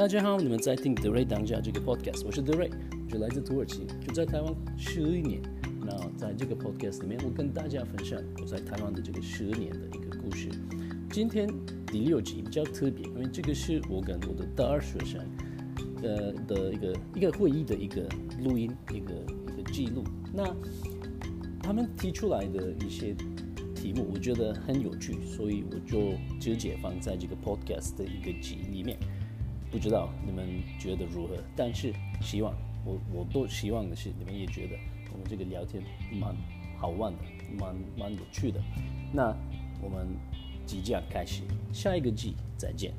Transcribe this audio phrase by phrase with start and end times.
[0.00, 2.70] 大家好，你们在听德瑞当家这个 podcast，我是德瑞，
[3.12, 5.42] 我来自土耳其，就在台湾十一年。
[5.78, 10.48] 那在这个 podcast 里面，我跟大家分享我在台湾的这个十年的一个故事。
[11.10, 11.46] 今天
[11.86, 15.20] 第六集比较特别，因为这个是我跟我的大二学生
[16.02, 18.08] 呃的一个一个会议的一个
[18.42, 19.12] 录音，一个
[19.52, 20.02] 一个记录。
[20.32, 20.44] 那
[21.62, 23.14] 他们提出来的一些
[23.74, 28.98] 题目，我觉得很有趣，所以我就直接放在这个 podcast 的一个集里面。
[29.70, 30.46] 不知道你们
[30.78, 31.36] 觉得如何？
[31.56, 32.52] 但是希望
[32.84, 34.76] 我我都希望的是你们也觉得
[35.12, 36.34] 我们这个聊天蛮
[36.76, 37.18] 好玩的，
[37.58, 38.60] 蛮蛮有趣的。
[39.12, 39.34] 那
[39.82, 40.08] 我们
[40.66, 42.92] 即将开始下一个季，再见。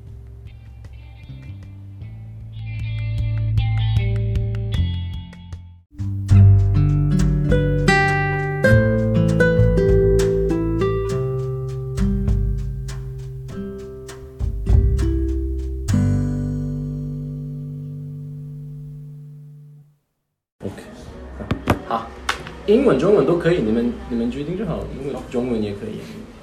[22.82, 26.00] 英文、中文都可以，你们你们决定就好，英文中文也可以。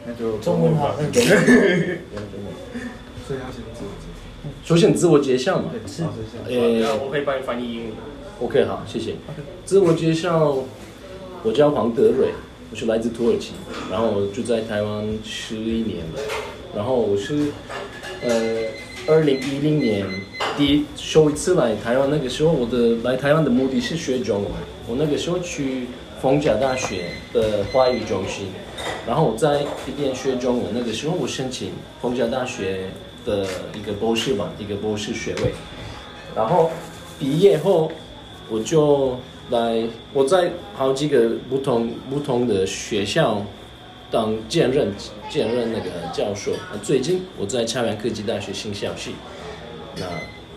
[0.07, 1.11] 那就中文好，中文，
[3.27, 4.49] 所以要先自我介绍。
[4.63, 5.65] 首先自我介绍嘛。
[5.85, 6.03] 是，
[6.47, 7.91] 呃，我可以帮你翻译英文。
[8.39, 9.15] OK，好，谢谢。
[9.65, 10.63] 自我介绍，
[11.43, 12.29] 我叫黄德蕊，
[12.71, 13.51] 我是来自土耳其，
[13.91, 16.21] 然后我住在台湾十一年了。
[16.73, 17.51] 然后我是
[18.21, 18.63] 呃，
[19.07, 20.07] 二零一零年
[20.57, 24.51] 第一首一次来台湾，那个时候我的来台湾的目的是学中文。
[24.87, 25.85] 我那个时候去
[26.21, 28.47] 逢甲大学的华语中心，
[29.07, 30.73] 然后我在一边学中文。
[30.73, 32.89] 那个时候我申请逢甲大学
[33.25, 35.53] 的一个博士嘛，一个博士学位。
[36.35, 36.69] 然后
[37.17, 37.91] 毕业后，
[38.49, 39.17] 我就
[39.49, 43.41] 来我在好几个不同不同的学校
[44.11, 44.93] 当兼任
[45.29, 46.51] 兼任那个教授。
[46.71, 49.15] 那最近我在朝阳科技大学新校系，
[49.95, 50.05] 那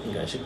[0.07, 0.39] 应该是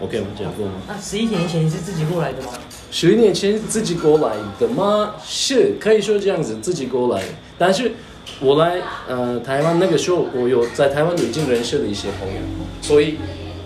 [0.00, 0.28] OK 吗？
[0.38, 0.72] 这样够吗？
[0.86, 2.52] 那十一年前你是自己过来的吗？
[2.92, 5.14] 十年前自己过来的吗？
[5.24, 7.22] 是可以说这样子，自己过来。
[7.56, 7.92] 但是
[8.38, 12.40] 我来呃台湾那个时候，我有在台湾已经认识了一些朋友，
[12.82, 13.16] 所以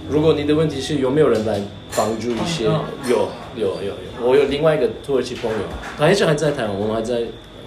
[0.08, 1.60] 如果你的问题是有没有人来
[1.96, 5.58] 帮助一些，嗯有有有有，我有另外一个土耳其朋友，
[5.98, 7.22] 他一直还在台湾，我们还在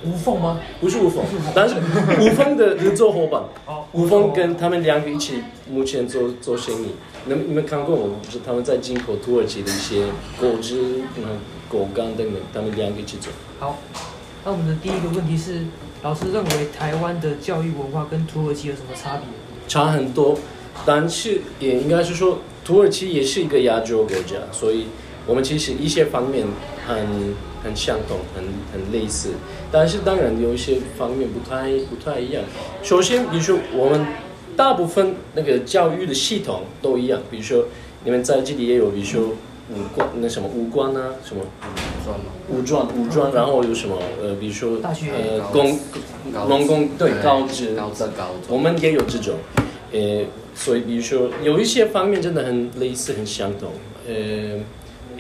[0.05, 0.59] 无缝吗？
[0.79, 1.23] 不是吴峰，
[1.53, 1.75] 但是
[2.19, 6.87] 吴峰的合作伙伴，哦吴峰跟他们两个一起目前做做生意。
[7.25, 10.05] 你们你们看过我们，就是他们在进口土耳其的一些
[10.39, 11.23] 果汁、嗯
[11.69, 13.31] 果干等等，他们两个一起做。
[13.59, 13.77] 好，
[14.43, 15.65] 那我们的第一个问题是，
[16.01, 19.25] 老师认为台湾的教育文化跟土耳其有什么差别？
[19.67, 20.35] 差很多，
[20.83, 24.88] 但是也应该是说，土耳其也是一个亚洲国家，所以
[25.27, 26.47] 我们其实一些方面
[26.89, 29.29] 很很相同，很很类似，
[29.72, 32.44] 但是当然有一些方面不太不太一样。
[32.81, 34.05] 首先，比如说我们
[34.55, 37.66] 大部分那个教育的系统都一样，比如说
[38.03, 39.29] 你们在这里也有，比如说
[39.69, 41.44] 五官那什么五官啊，什么
[42.03, 42.25] 算吗？
[42.50, 45.79] 武装武装，然后有什么呃，比如说呃工
[46.47, 49.35] 农工对高职高职高中我们也有这种，
[49.91, 50.25] 呃，
[50.56, 53.69] 所以比如说有一些方面真的很类似、很相同，
[54.07, 54.57] 呃，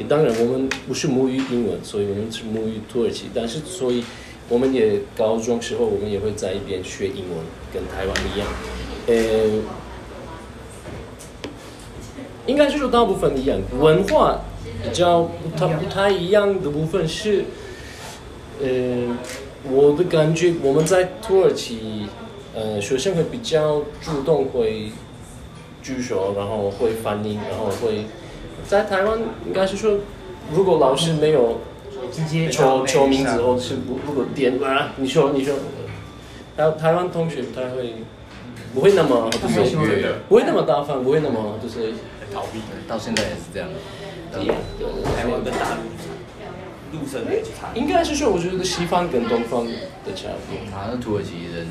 [0.07, 4.03] 当然我们不是母语英文，所以我们是母语土耳其，但是所以
[4.47, 7.37] 我们也高中时候我们也会在一边学英文，
[7.73, 8.47] 跟台湾一样，
[9.07, 9.61] 呃，
[12.47, 14.41] 应该是说大部分一样，文化
[14.83, 17.45] 比较不太不太一样的部分是，
[18.61, 19.17] 呃，
[19.71, 22.07] 我的感觉我们在土耳其，
[22.55, 24.91] 呃，学生会比较主动会
[25.83, 28.05] 举手，然后会翻译，然后会
[28.69, 29.97] 在台湾应该是说，
[30.53, 31.61] 如果老师没有
[32.11, 35.55] 直接求求名字或者是不如果点啊，你说你说，
[36.55, 37.95] 台台湾同学不太会，
[38.75, 41.93] 不会那么就害羞是的不会那么大方，不会那么就是
[42.31, 43.67] 逃避，到现在也是这样。
[44.31, 47.31] 台湾跟大陆陆生的。
[47.73, 50.71] 应该是说，我觉得西方跟东方的差别。
[50.71, 51.65] 好像土耳其人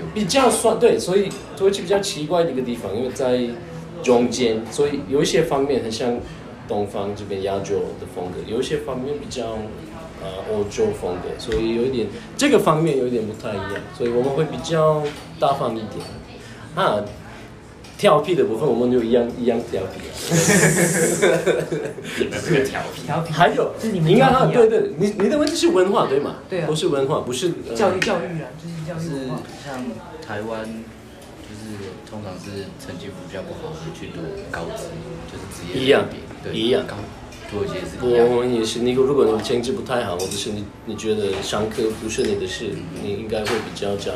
[0.00, 3.38] 有比较算对，所以土耳其比较奇怪的一个地方，因为在
[4.02, 6.18] 中间，所以有一些方面很像
[6.68, 9.58] 东方这边亚洲的风格，有一些方面比较
[10.22, 12.06] 呃欧洲风格，所以有一点
[12.36, 15.02] 这个方面有一点不太一样，所以我们会比较
[15.38, 15.90] 大方一点。
[16.74, 17.04] 啊，
[17.98, 20.00] 调皮的部分我们就一样一样调皮、
[22.44, 26.36] 这个调皮，调皮，还有是你们应该对对，你你的问题是文化对吗？
[26.48, 29.42] 对啊不是文化，不是、呃教育教育啊，就是教育是文化。
[29.64, 29.84] 像
[30.26, 30.78] 台湾，就是
[32.12, 34.20] 通常是成绩比较不好的去读
[34.50, 34.84] 高职，
[35.32, 36.04] 就是职业一样
[36.44, 36.94] 对，一样高
[37.50, 37.96] 土耳其也是。
[38.02, 42.68] 我们也是，你如果你的成绩不太好，或者是你你觉得上课不是你的事，
[43.02, 44.12] 你应该会比较找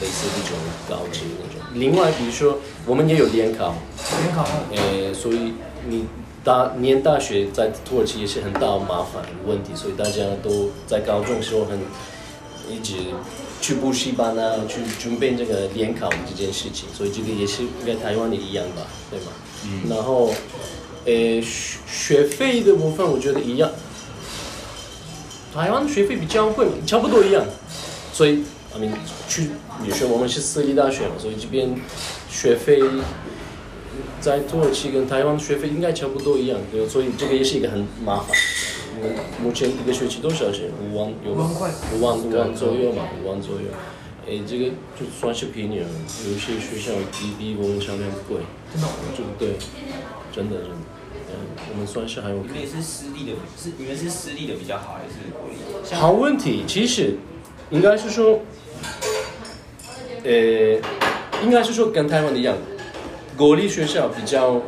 [0.00, 0.58] 类似这种
[0.88, 1.64] 高职那种。
[1.74, 3.76] 另外，比如说我们也有联考，
[4.22, 5.54] 联考哦，呃，所以
[5.86, 6.06] 你
[6.42, 11.78] 大念大学在土耳其也是很大麻烦的问题，所以大家都在高中的时候很
[12.68, 12.94] 一直
[13.60, 19.26] 去补习班啊，去准备这个联考这件事情，所以这个也是应该台湾也一样吧，对吗？
[19.64, 19.88] 嗯。
[19.88, 20.32] 然后，
[21.04, 23.70] 呃，学学费的部分我觉得一样，
[25.54, 27.44] 台湾学费比较贵嘛，差不多一样，
[28.12, 28.44] 所以。
[28.72, 28.92] I mean，
[29.28, 29.50] 去，
[29.82, 31.74] 比如说我们是私立大学嘛，所以这边
[32.30, 32.80] 学费
[34.20, 38.28] 在土耳其跟台湾学费应该差不多一样，对，所以这个也是一个很麻烦。
[38.96, 40.70] 嗯，目前一个学期多少钱？
[40.82, 41.50] 五万有吗？
[41.94, 43.68] 五万，五万左右嘛，五万左右。
[44.28, 44.66] 哎，这个
[44.98, 45.86] 就算是便宜了，
[46.28, 48.38] 有些学校比比我们上面贵。
[48.72, 48.88] 真的？
[49.16, 49.56] 就对，
[50.32, 50.76] 真的真的。
[51.30, 51.34] 嗯，
[51.72, 52.36] 我们算是还有。
[52.36, 55.94] 你们也是私立的，是你们是私立的比较好，还是国立？
[55.94, 57.16] 好问题，其实
[57.70, 58.40] 应该是说。
[60.22, 60.32] 呃，
[61.42, 62.54] 应该是说跟台湾一样，
[63.40, 64.60] 国立学校比较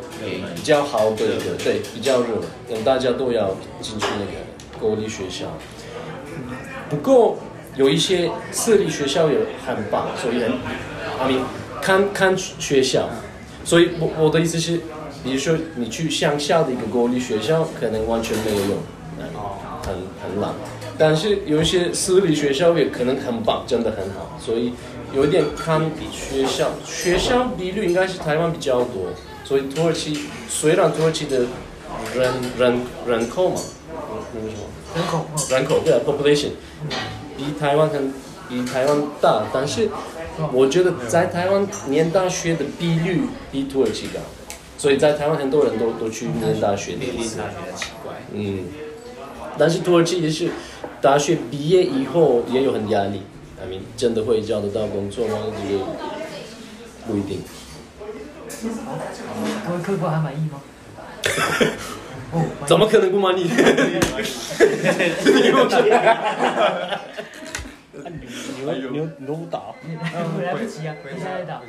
[0.55, 2.29] 比较好的一个，对，比较热，
[2.67, 5.45] 跟大家都要进去那个国立学校。
[6.89, 7.37] 不过
[7.75, 10.53] 有一些私立学校也很棒，所以很，
[11.19, 11.39] 阿明
[11.83, 13.07] 看看学校。
[13.63, 14.81] 所以我我的意思是，
[15.23, 18.77] 比如说你去乡下的一个国立学校，可能完全没有用，
[19.83, 20.51] 很很烂。
[20.97, 24.73] 但是有一些私立学校也可能很棒，真的很好，所以。
[25.13, 25.79] 有一点看
[26.11, 29.09] 学校，学校比率应该是台湾比较多，
[29.43, 31.45] 所以土耳其虽然土耳其的
[32.15, 33.61] 人人人口嘛，
[34.33, 34.63] 那个什么
[34.95, 36.49] 人口人口对 population
[37.37, 38.11] 比台湾很
[38.49, 39.89] 比台湾大，但是
[40.51, 43.21] 我觉得在台湾念大学的比率
[43.51, 44.19] 比土耳其高，
[44.79, 46.93] 所以在台湾很多人都都去念大学。
[46.93, 48.13] 念大学奇怪。
[48.33, 48.65] 嗯，
[49.59, 50.49] 但是土耳其也是
[50.99, 53.21] 大学毕业以后也有很压力。
[53.97, 55.37] 真的会交得到工作吗？
[55.57, 55.83] 这个
[57.07, 57.41] 不一定。
[59.67, 60.61] 各位客官还满意吗？
[62.65, 63.43] 怎么可能不满意？
[63.43, 63.49] 你
[68.91, 69.59] 你你都不打？
[70.41, 71.61] 来不及啊，你现在打。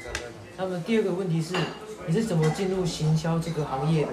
[0.57, 1.55] 那么第二个问题是，
[2.07, 4.09] 你是怎么进入行销这个行业的？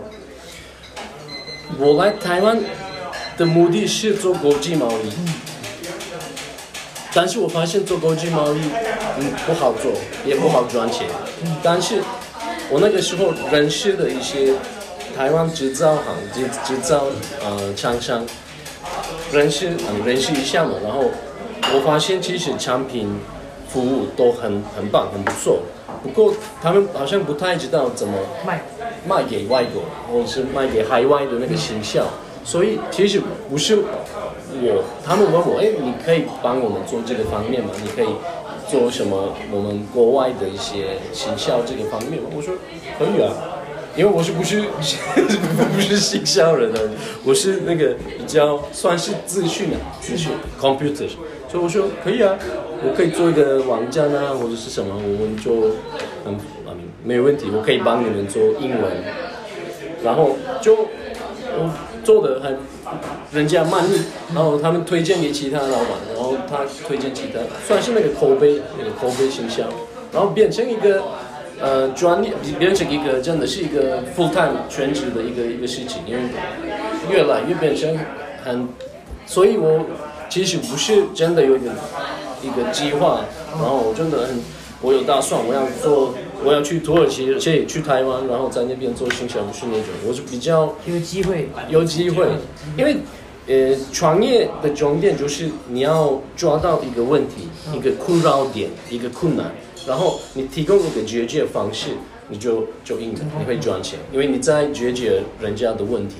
[1.77, 2.60] 我来台湾
[3.38, 5.12] 的目的是做国际贸易。
[7.13, 8.62] 但是我发现做国际贸易，
[9.19, 9.92] 嗯，不好做，
[10.25, 11.08] 也不好赚钱。
[11.62, 12.02] 但是，
[12.69, 14.54] 我那个时候认识的一些
[15.18, 17.08] 台湾制造行、制制造
[17.44, 18.25] 呃厂商，
[19.34, 20.75] 认识嗯认识一下嘛。
[20.81, 21.04] 然后
[21.74, 23.13] 我发现其实产品
[23.68, 25.60] 服务都很很棒，很不错。
[26.02, 28.63] 不过他们好像不太知道怎么卖
[29.06, 32.06] 卖给外国，或者是卖给海外的那个形象。
[32.46, 33.84] 所以其实不是。
[34.63, 37.69] 我他们问我，哎，你可以帮我们做这个方面吗？
[37.81, 38.08] 你可以
[38.69, 39.34] 做什么？
[39.52, 42.30] 我们国外的一些行销这个方面吗？
[42.36, 42.54] 我说
[42.98, 43.34] 可以啊，
[43.96, 44.62] 因为我是不是
[45.74, 46.80] 不是行销人啊，
[47.25, 51.10] 我是那个比较算是资讯啊，资讯 computer，
[51.50, 52.38] 所以我说可以啊，
[52.84, 55.75] 我可以做一个网站啊，或者是什么，我们就
[56.25, 56.36] 嗯
[56.68, 56.72] 啊
[57.04, 58.92] 没问题，我可以帮你们做英文，
[60.04, 60.75] 然后就
[61.58, 61.69] 我
[62.04, 62.58] 做的很。
[63.32, 64.02] 人家满意，
[64.34, 69.68] 然后他们推荐给其他老板，然后他推荐其他，算是那个口碑，那个口碑形象，
[70.12, 71.02] 然后变成一个
[71.62, 76.22] 呃专业，变成一个真的是一个 full time 全职的一个一个事情，因为
[77.10, 77.98] 越来越变成
[78.44, 78.68] 很，
[79.25, 79.86] 所以我
[80.30, 81.72] 其实不是真的有一个
[82.42, 83.22] 一个计划，
[83.54, 84.42] 然后我真的很，
[84.82, 86.14] 我有打算我要做。
[86.44, 92.26] 我要去土耳其，而且去台湾，然后在那边做新项目训练种，我是比较有机会，有机会，
[92.76, 92.98] 因为
[93.46, 99.52] 呃，创业的重点就是你要抓到一个问题，一个困扰点，一个困难，
[99.86, 101.90] 然后你提供一个解决方式，
[102.30, 106.16] 你就就应你会赚钱，因为你在解决人家的问题。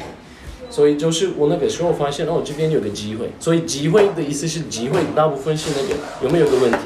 [0.72, 3.30] 所以就是我那个时候发现，哦，这边有个机会。
[3.40, 6.80] 所以机会的意思是机会，大部分是那个有没有个问题？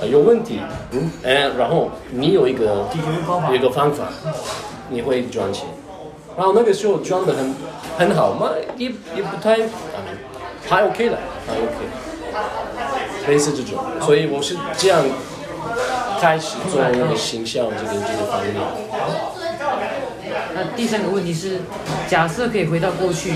[0.00, 0.58] 啊，有问题，
[0.90, 2.88] 嗯，哎，然后你有一个
[3.48, 4.08] 有一个方法，
[4.90, 5.64] 你会赚钱。
[6.36, 7.54] 然后那个时候赚的很
[7.96, 10.02] 很好嘛，也也不太啊，
[10.68, 11.16] 还 OK 的，
[11.46, 13.28] 还 OK。
[13.28, 15.00] 类似这种，所以我是这样
[16.20, 18.54] 开始做那个形象这个这个方面。
[20.54, 21.58] 那第三个问题是，
[22.08, 23.34] 假设可以回到过去，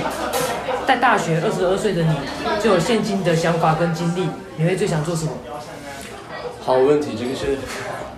[0.87, 2.15] 在大学二十二岁的你，
[2.63, 5.33] 就有现今的想法跟经历，你会最想做什么？
[6.63, 7.59] 好问题，这个是。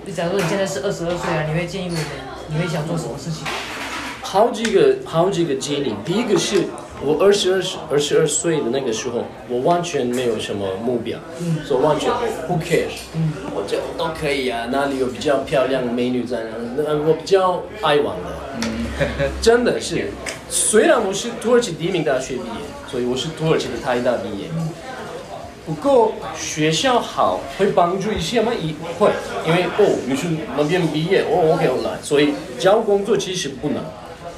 [0.05, 2.03] 你假如说你现在是二十二岁啊，你会建议我们，
[2.49, 3.47] 你会想做什么事情？
[4.21, 6.65] 好几个好几个经历，第一个是
[7.03, 11.19] 我二十二二十二岁的那个时候，我完全没有什么目标，
[11.67, 12.11] 所以完全
[12.47, 13.01] who cares，
[13.55, 16.45] 我这都可以啊，哪里有比较漂亮的美女在
[16.77, 16.83] 那？
[16.83, 20.11] 那我比较爱玩的，真的是。
[20.51, 24.49] 虽然我是土耳其第一名大学毕业，所以我是土耳其的台大毕业。
[25.65, 28.53] 不过学校好会帮助一些吗？
[28.53, 29.11] 一会，
[29.47, 30.27] 因为哦你是
[30.57, 33.77] 那边毕业，哦 OK 我来，所以找工作其实不难。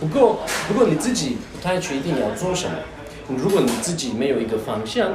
[0.02, 2.74] 不过如果你自己不太确定要做什么，
[3.28, 5.12] 如果你自己没有一个方向，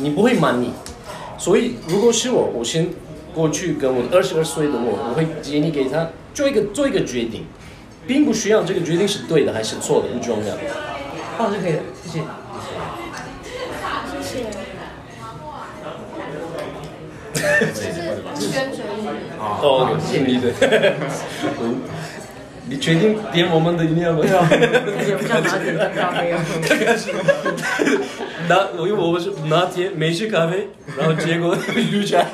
[0.00, 0.70] 你不会满意。
[1.38, 2.90] 所以如果是我，我先
[3.34, 7.46] 过去跟我二十二岁的我，我会建议给他做一个做一个决定，
[8.06, 10.54] 并不需要这个决定是对的还是错的，不重要。
[11.38, 12.22] 放就可以了，谢谢。
[17.72, 18.02] 谢谢。
[18.34, 18.86] 就是宣水语。
[19.40, 20.52] 哦，谢谢你的。
[22.64, 24.20] 嗯你决定点我们的饮料吗？
[24.22, 26.40] 对啊，而且不像拿铁跟咖啡啊。
[28.48, 32.24] 拿，因为我们是拿铁美式咖啡，然后结果绿茶。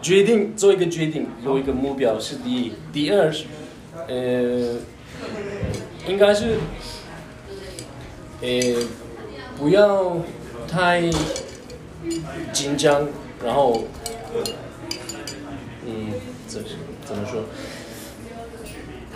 [0.00, 3.44] 决定做一个决定，有一个目标是第一，第二是，
[4.06, 4.76] 呃，
[6.06, 6.58] 应该是，
[8.40, 8.48] 呃，
[9.58, 10.16] 不要
[10.70, 11.02] 太
[12.52, 13.08] 紧张，
[13.44, 13.84] 然后，
[15.88, 16.12] 嗯，
[16.46, 16.62] 怎
[17.06, 17.42] 怎么说？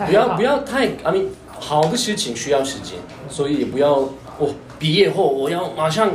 [0.07, 1.27] 不要不要太，I mean，
[1.59, 2.97] 好的事情需要时间，
[3.29, 6.13] 所以也不要哦，毕业后我要马上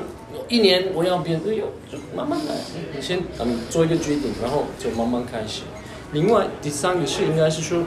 [0.49, 2.55] 一年我要变，哎呦，就慢慢来，
[2.93, 5.62] 你先嗯做一个决定，然后就慢慢开始。
[6.12, 7.85] 另外第三个是应该是说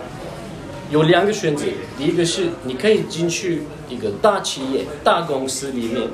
[0.90, 1.66] 有两个选择，
[1.98, 6.08] 第一个是你可以进去一个大企业、大公司里面，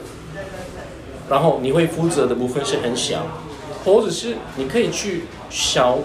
[1.30, 3.28] 然后你会负责的部分是很小，
[3.86, 6.00] 或者是你可以去小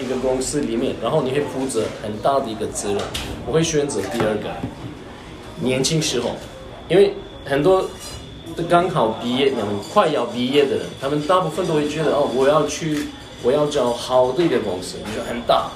[0.00, 2.98] 一个公司里面，然后你会负责很大的一个责任。
[3.46, 4.48] 我会选择第二个，
[5.60, 6.30] 年轻时候，
[6.88, 7.14] 因为
[7.44, 7.88] 很多
[8.68, 13.06] 刚好毕业、那种快要毕业的人，他们大部分都会觉得哦，我要去，
[13.42, 15.70] 我要找好的一个公司，你说很大，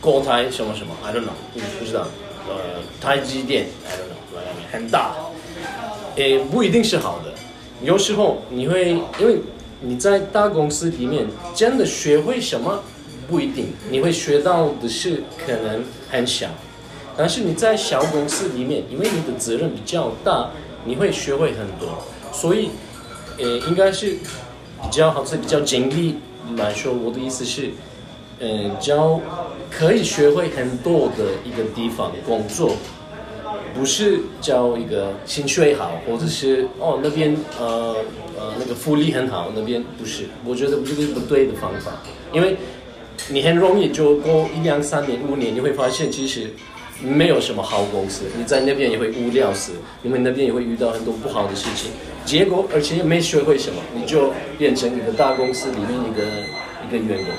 [0.00, 2.06] 国台什么什么，I don't know，不不知道，
[2.48, 2.54] 呃，
[3.00, 5.14] 台积电，I don't know，很大，
[6.16, 7.32] 诶，不一定是好的，
[7.82, 9.40] 有时候你会因为
[9.80, 12.82] 你在大公司里面真的学会什么
[13.28, 16.48] 不一定，你会学到的是可能很小，
[17.14, 20.48] 但是你在小公司里面，因为你的责任比较大，
[20.86, 22.70] 你会学会很多，所以，
[23.36, 24.16] 呃，应该是
[24.82, 26.16] 比较好，是比较经历
[26.56, 27.70] 来说，我的意思是，
[28.40, 29.20] 嗯、教
[29.70, 32.76] 可以学会很多的一个地方工作，
[33.74, 37.96] 不是教一个薪水好，或者是哦那边呃
[38.38, 41.92] 呃那个福利很好，那边不是，我觉得这个是不对的方法，
[42.32, 42.56] 因为
[43.28, 46.50] 你很容易就过一两三年五年，你会发现其实
[47.02, 49.72] 没有什么好公司，你在那边也会无聊死，
[50.02, 51.90] 因为那边也会遇到很多不好的事情，
[52.24, 56.22] 结果而且也没学会什么，你就变成一个大公司里面一个
[56.86, 57.34] 一个员工。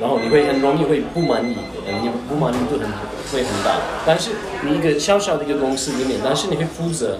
[0.00, 2.88] 然后你会很容易会不满意，你不满意度很
[3.32, 3.80] 会很大。
[4.06, 4.30] 但是
[4.62, 7.18] 你一个小小的一个公司里面，但是你会负责，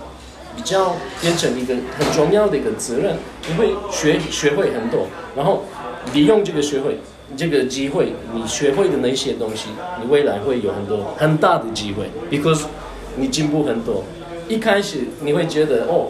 [0.54, 3.16] 比较变成一个很重要的一个责任，
[3.48, 5.64] 你会学学会很多，然后
[6.14, 7.00] 利用这个学会
[7.36, 9.68] 这个机会，你学会的那些东西，
[10.00, 12.64] 你未来会有很多很大的机会，because
[13.16, 14.04] 你进步很多。
[14.48, 16.08] 一开始你会觉得哦。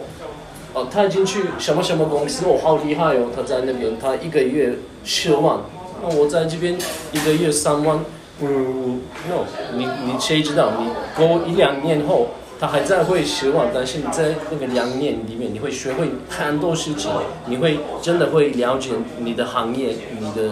[0.71, 3.25] 哦，他进去什么什么公司，哦，好厉害哦！
[3.35, 4.71] 他在那边，他一个月
[5.03, 5.57] 十万，
[5.99, 6.77] 那我在这边
[7.11, 7.99] 一个月三万，
[8.39, 9.45] 嗯，no，
[9.75, 10.71] 你你谁知道？
[10.79, 12.27] 你过一两年后，
[12.59, 17.09] 他还在会十万，但是你在那个两年里面，你会学会很多事情，
[17.47, 20.51] 你会真的会了解你的行业，你的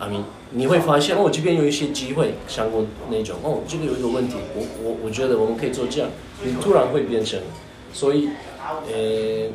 [0.00, 6.10] 啊，你你会发现哦，这边有一些机会，像我那种哦，这个有一个问题，我我我觉得我们可以做这样，
[6.42, 7.38] 你突然会变成，
[7.92, 8.28] 所以。
[8.86, 9.48] 呃，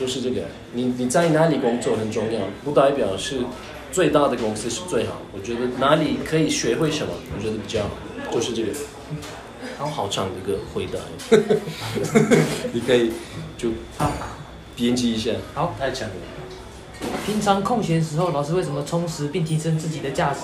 [0.00, 0.40] 就是这个，
[0.72, 3.40] 你你在哪里工作很重要，不代表是
[3.90, 5.20] 最大的公司是最好。
[5.34, 8.68] 我觉得哪里可以学会什么，我觉得比较好，就是这个。
[9.78, 10.98] 好好长的一个回答，
[12.72, 13.10] 你可以
[13.58, 13.68] 就
[14.74, 15.32] 编辑一下。
[15.52, 16.14] 好，太强了。
[17.24, 20.40] 平常空闲时候，老师会怎么充实并提升自己的价值？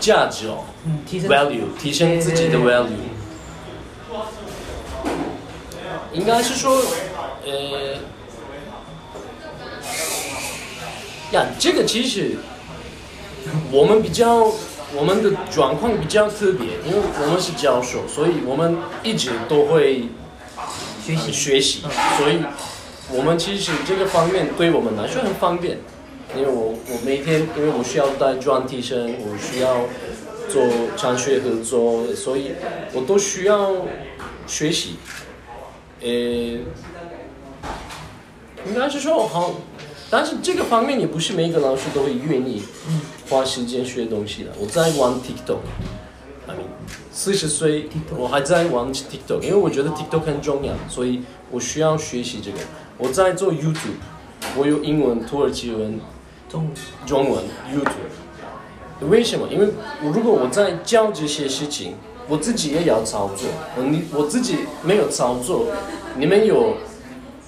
[0.00, 2.86] 价值哦嗯，提升，value，提升自己的 value。
[6.12, 6.80] 应该是说，
[7.44, 7.96] 呃，
[11.32, 12.36] 呀，这个其实
[13.70, 14.50] 我们比较
[14.94, 20.08] 我们的状况比较特别，因为我们是教授，所以我们一直都会
[21.04, 21.82] 学习学习，
[22.16, 22.38] 所以
[23.10, 25.78] 我们其实这个方面对我们来说很方便，
[26.36, 29.86] 因为我我每天因为我需要带专题生，我需要
[30.48, 30.62] 做
[30.96, 32.52] 产学合作，所以
[32.92, 33.74] 我都需要
[34.46, 34.96] 学习。
[36.00, 36.08] 呃，
[38.66, 39.54] 应该是说好，
[40.10, 42.62] 但是这个方面也不是每一个老师都会愿意
[43.28, 44.50] 花时间学东西的。
[44.60, 46.68] 我在玩 TikTok，I mean，
[47.18, 51.20] 四十岁我还在玩 TikTok，因为我觉得 TikTok 很重要，所以
[51.50, 52.58] 我需要学习这个。
[52.96, 53.98] 我在做 YouTube，
[54.56, 55.98] 我有英文、土耳其文、
[56.48, 56.70] 中
[57.04, 57.42] 中文
[57.74, 59.08] YouTube。
[59.08, 59.48] 为什么？
[59.50, 59.66] 因为
[60.00, 61.96] 我如果我在教这些事情，
[62.28, 63.48] 我自己也要操作。
[63.76, 65.66] 我你我自己没有操作，
[66.16, 66.76] 你们有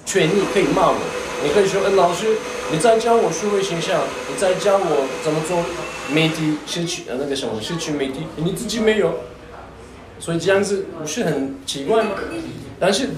[0.05, 0.97] 权利可以骂我。
[1.45, 2.27] 你可以说，嗯，老师，
[2.73, 5.63] 你在教我数位形象，你在教我怎么做
[6.13, 9.13] 媒体社区呃那个什么社区媒体，你自己没有，
[10.21, 12.11] 所以这样子不是很奇怪吗？
[12.79, 13.09] 但是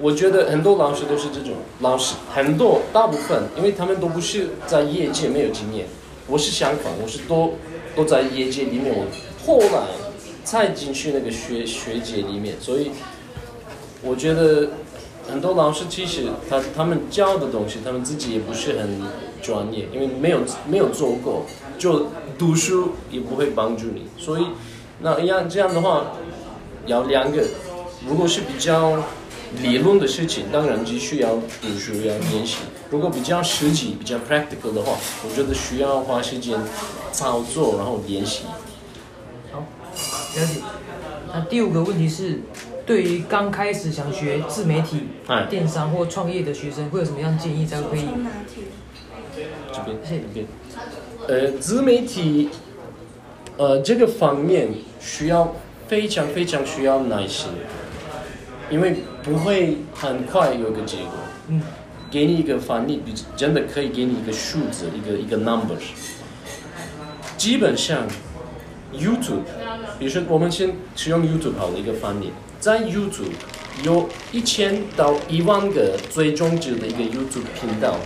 [0.00, 5.86] 我觉得很多老师都是这种老师，很多大部分，因为他们都不是在业界没有经验。
[6.28, 7.54] 我是相反，我是都
[7.96, 9.06] 都在业界里面，我
[9.44, 9.88] 后来
[10.44, 12.92] 才进去那个学学界里面，所以
[14.02, 14.70] 我觉得
[15.28, 19.00] 很多老师其实他他们教的东西，他们自己也不是很
[19.42, 20.38] 专业，因为没有
[20.68, 21.44] 没有做过，
[21.76, 22.06] 就
[22.38, 24.46] 读书也不会帮助你，所以
[25.00, 26.12] 那一样这样的话，
[26.86, 27.44] 要两个，
[28.06, 29.02] 如果是比较
[29.62, 32.58] 理论的事情，当然就需要读书要练习。
[32.90, 36.58] 如果比较实际、比较 practical 的话，我觉得需要花时间
[37.12, 38.44] 操作，然后练习。
[39.50, 40.60] 好，了解。
[41.32, 42.40] 那第五个问题是，
[42.84, 48.06] 对于刚开始想学自媒体哎、电商或创业的学生，会有什么样的建议才可以？
[49.72, 50.46] 这边是这边，
[51.26, 52.50] 呃，自媒体，
[53.56, 54.68] 呃，这个方面
[55.00, 55.54] 需要
[55.92, 57.50] 非常非常需要耐心，
[58.70, 61.12] 因为不会很快有一个结果。
[61.48, 61.60] 嗯，
[62.10, 65.76] 给你一个反例，比真的可以给你一个数字，一个一个 number。
[67.36, 68.08] 基本上
[68.94, 69.42] ，YouTube，
[69.98, 73.34] 比如说我们先使用 YouTube 好了一个翻译，在 YouTube
[73.84, 77.96] 有一千到一万个追踪者的一个 YouTube 频道，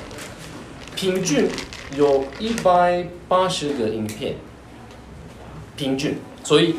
[0.97, 1.49] 平均
[1.97, 4.35] 有一百八十个影片，
[5.77, 6.17] 平均。
[6.43, 6.75] 所以，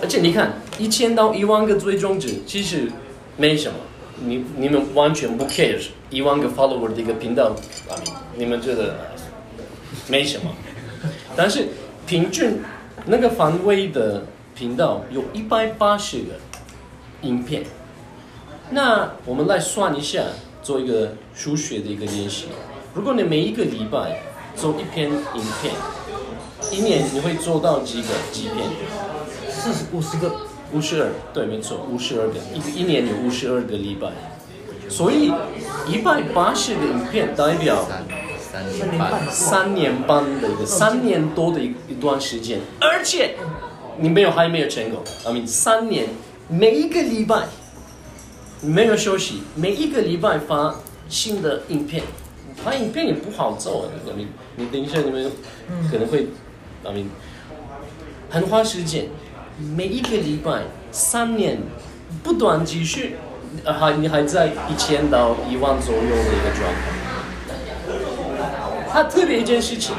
[0.00, 2.90] 而且你看，一千到一万个追踪者其实
[3.36, 3.78] 没什么，
[4.24, 5.78] 你你们完全不 care
[6.10, 7.54] 一万个 follower 的一个频道，
[7.88, 7.92] 啊，
[8.36, 8.96] 你们觉得
[10.08, 10.50] 没什么。
[11.36, 11.68] 但是
[12.06, 12.60] 平均
[13.06, 16.34] 那个范围的频道有一百八十个
[17.22, 17.64] 影片，
[18.70, 20.22] 那我们来算一下，
[20.62, 22.46] 做一个数学的一个练习。
[22.94, 24.22] 如果你每一个礼拜
[24.56, 25.74] 做一篇影片，
[26.72, 28.66] 一年你会做到几个几篇？
[29.58, 30.36] 四十五十个，
[30.72, 34.08] 五十二，对，没错，五十二个，一一年有五十二个礼拜，
[34.88, 35.32] 所以
[35.88, 37.84] 一百八十个影片代表
[38.40, 43.34] 三年半，三年半的一个三年多的一一段时间，而且
[43.98, 46.06] 你没有还没有成功，I mean 三年
[46.48, 47.48] 每一个礼拜
[48.62, 50.76] 没有休息，每一个礼拜发
[51.08, 52.04] 新的影片，
[52.56, 55.30] 发影片也不好做啊，I mean 你等一下你们
[55.90, 56.28] 可能会
[56.84, 57.06] ，I mean
[58.30, 59.08] 很花时间，
[59.58, 61.58] 每一个礼拜三年
[62.22, 63.16] 不断继续，
[63.64, 66.92] 还你还在一千到一万左右的一个状态。
[68.90, 69.94] 它特别一件事情，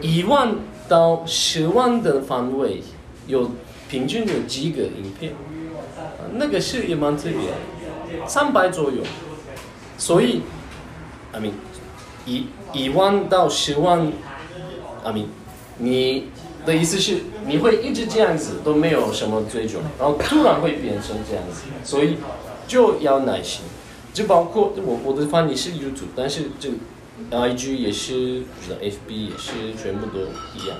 [0.00, 0.56] 一万
[0.88, 2.82] 到十万的范围
[3.26, 3.52] 有
[3.88, 5.32] 平均有几个影片，
[6.34, 8.98] 那个是也蛮特别，三百左右。
[9.96, 10.42] 所以
[11.32, 11.52] ，I mean，
[12.26, 14.12] 一一万到十万
[15.04, 15.26] ，I mean，
[15.78, 16.28] 你
[16.66, 22.16] 的意思是你会一直这样子都没有什么追求，然后突然会变成这样子，所以
[22.66, 23.62] 就要耐心。
[24.12, 26.68] 就包括我我的翻译是 YouTube，但是这
[27.30, 30.20] IG 也是，不知道 FB 也是，全部都
[30.56, 30.78] 一样。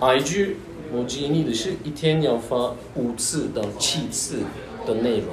[0.00, 0.54] IG
[0.92, 4.38] 我建议的是一天要发五次到七次
[4.86, 5.26] 的内容，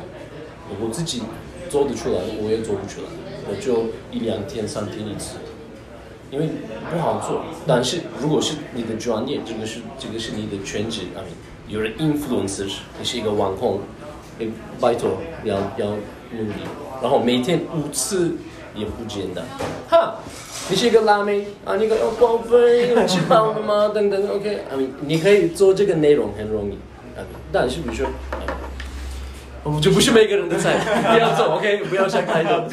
[0.81, 1.21] 我自己
[1.69, 3.07] 做得出来，我也做不出来，
[3.49, 5.37] 我就一两天、三天一次，
[6.31, 6.49] 因为
[6.91, 7.43] 不好做。
[7.65, 11.23] 但是如果是你的专业，这个是这个是你的全职，啊，
[11.67, 13.81] 有人 influencer，你是一个网红，
[14.39, 15.87] 你，拜托要要
[16.31, 16.53] 努力。
[17.01, 18.35] 然后每天五次
[18.75, 19.45] 也不简单。
[19.89, 20.15] 哈，
[20.69, 23.91] 你是一个辣妹啊，你个要报备，你吃饱了吗？
[23.93, 26.73] 等等，OK，你你可以做这个内容很容易，
[27.17, 28.07] 啊，但是比如说，
[29.63, 30.79] 我们就不是每个人的菜，
[31.11, 32.65] 不要做，OK，不要想太多，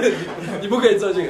[0.60, 1.28] 你不可以做这个。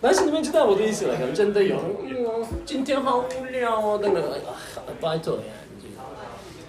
[0.00, 4.44] 但是你们知道我的意思了，可能真的有，嗯，今天好无聊哦，等等，哎呀，
[5.00, 5.38] 拜托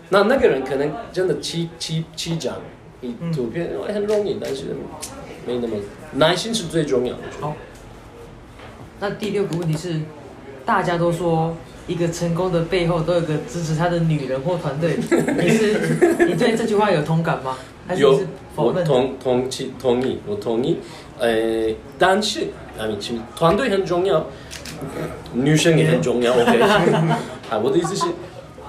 [0.10, 2.56] 那那个人可能真的七七七张。
[3.02, 4.76] 你图片哎很容易，但是
[5.48, 5.76] 没那么
[6.14, 7.22] 耐心是最重要的。
[7.40, 7.56] 好。
[9.00, 10.02] 那第六个问题是，
[10.66, 11.56] 大家都说
[11.88, 14.98] 一个成功的背后都有个支持他的女人或团队。
[15.40, 17.58] 你是你对这句话有同感吗？
[17.88, 18.04] 还是
[18.86, 20.80] 同同其同意，我同意。
[21.20, 24.26] 呃，但是啊，你其实团队很重要，
[25.34, 26.34] 女生也很重要。
[26.40, 28.06] OK，啊，我的意思是，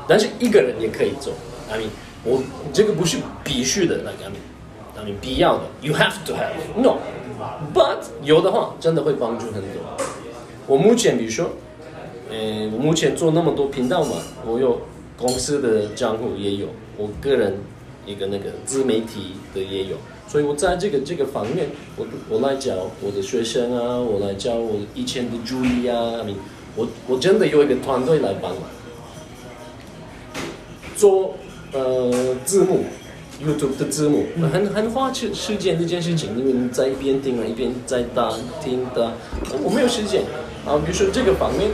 [0.08, 1.32] 但是一个人也可以做。
[1.70, 1.88] I mean，
[2.24, 6.98] 我这个不是必须的，like I mean，I mean 必要的，you have to have no。
[7.72, 9.96] But 有的话，真的会帮助很多。
[10.66, 11.50] 我目前比如说，
[12.30, 14.82] 呃，我目前做那么多频道嘛，我有
[15.16, 17.58] 公司的账户也有，我个人
[18.10, 19.96] 一个那个自媒体的也有，
[20.26, 25.96] 所以我在这个这个方面，我我来教我的学生啊，我来教我以前的助理啊
[26.76, 28.62] 我我真的有一个团队来帮忙，
[30.96, 31.34] 做
[31.72, 32.80] 呃字幕。
[33.42, 39.14] YouTube 的字幕很很花时时间这件事情，因为你在一边听啊，一边在打听的，
[39.64, 40.20] 我没有时间
[40.66, 40.76] 啊。
[40.84, 41.70] 比如说这个方面，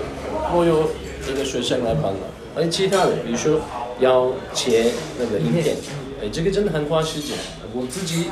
[0.54, 0.88] 我有
[1.28, 2.22] 一个学生来帮忙，
[2.54, 3.58] 而其他的，比如说
[3.98, 5.74] 要切那个影片，
[6.22, 7.36] 哎，这个真的很花时间，
[7.74, 8.26] 我自己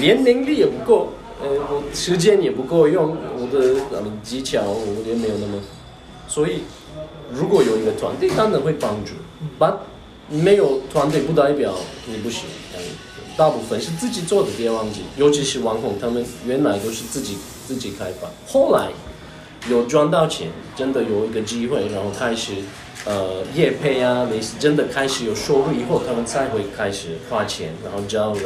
[0.00, 5.62] 连能力也不够，呃，我时间也不够用，我的呃技巧我也没有那么，
[6.28, 6.62] 所以
[7.32, 9.12] 如果有一个团队，当然会帮助
[9.58, 9.76] ，but
[10.28, 11.74] 没有团队不代表
[12.06, 12.44] 你不行，
[13.36, 18.90] 大部分是自己做的，别忘记，尤其是网红，他们原来都是自己自己开发，后来
[19.70, 22.52] 有赚到钱，真的有一个机会，然后开始
[23.06, 28.44] 呃业配啊，类似真的开始有收入以后，他们才会开始花钱，然后招人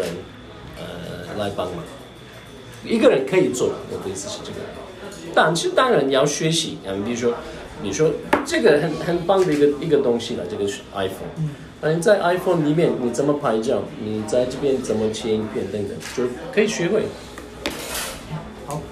[0.78, 1.84] 呃来帮忙。
[2.84, 4.58] 一个人可以做，我的意思是这个，
[5.34, 7.34] 但是当然你要学习，嗯，比如说。
[7.80, 8.10] 你说
[8.44, 11.48] 这个很很棒的一个一个东西了，这个是 iPhone。
[11.80, 13.84] 但是在 iPhone 里面，你怎么拍照？
[14.02, 17.04] 你在这边怎么切影片等等，就可以学会。
[18.66, 18.82] 好，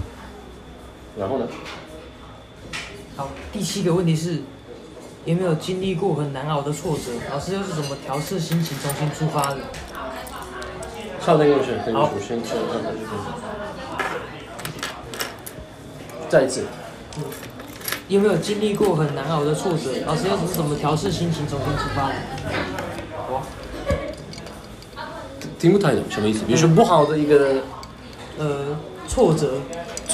[1.18, 1.48] 然后呢？
[3.16, 4.38] 好，第七个问题是，
[5.26, 7.10] 有没有经历过很难熬的挫折？
[7.32, 9.56] 老师又是怎么调试心情，重新出发的？
[11.20, 12.78] 稍等一下，等一下，好我先说一下。
[16.28, 16.64] 再一次，
[18.06, 19.90] 有没有经历过很难熬的挫折？
[20.06, 22.14] 老师又是怎么调试心情，重新出发的？
[25.58, 26.44] 听不太懂什么意思？
[26.44, 27.56] 比如说不好的一个
[28.38, 29.54] 呃，挫折，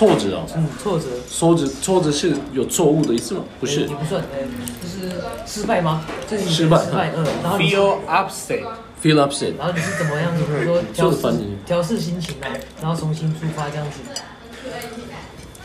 [0.03, 1.05] 挫折哦，嗯，挫折。
[1.31, 3.45] 挫折挫折是有错误的意思吗？
[3.61, 4.39] 不是呃也，不算，呃，
[4.83, 5.15] 就是
[5.47, 6.05] 失败吗？
[6.29, 9.53] 这是失败失败，嗯，然后你是 Feel upset，feel upset。
[9.57, 10.43] 然后你是怎么样子？
[10.45, 11.19] 比如说调试
[11.65, 14.01] 调试心情啊，然后重新出发这样子。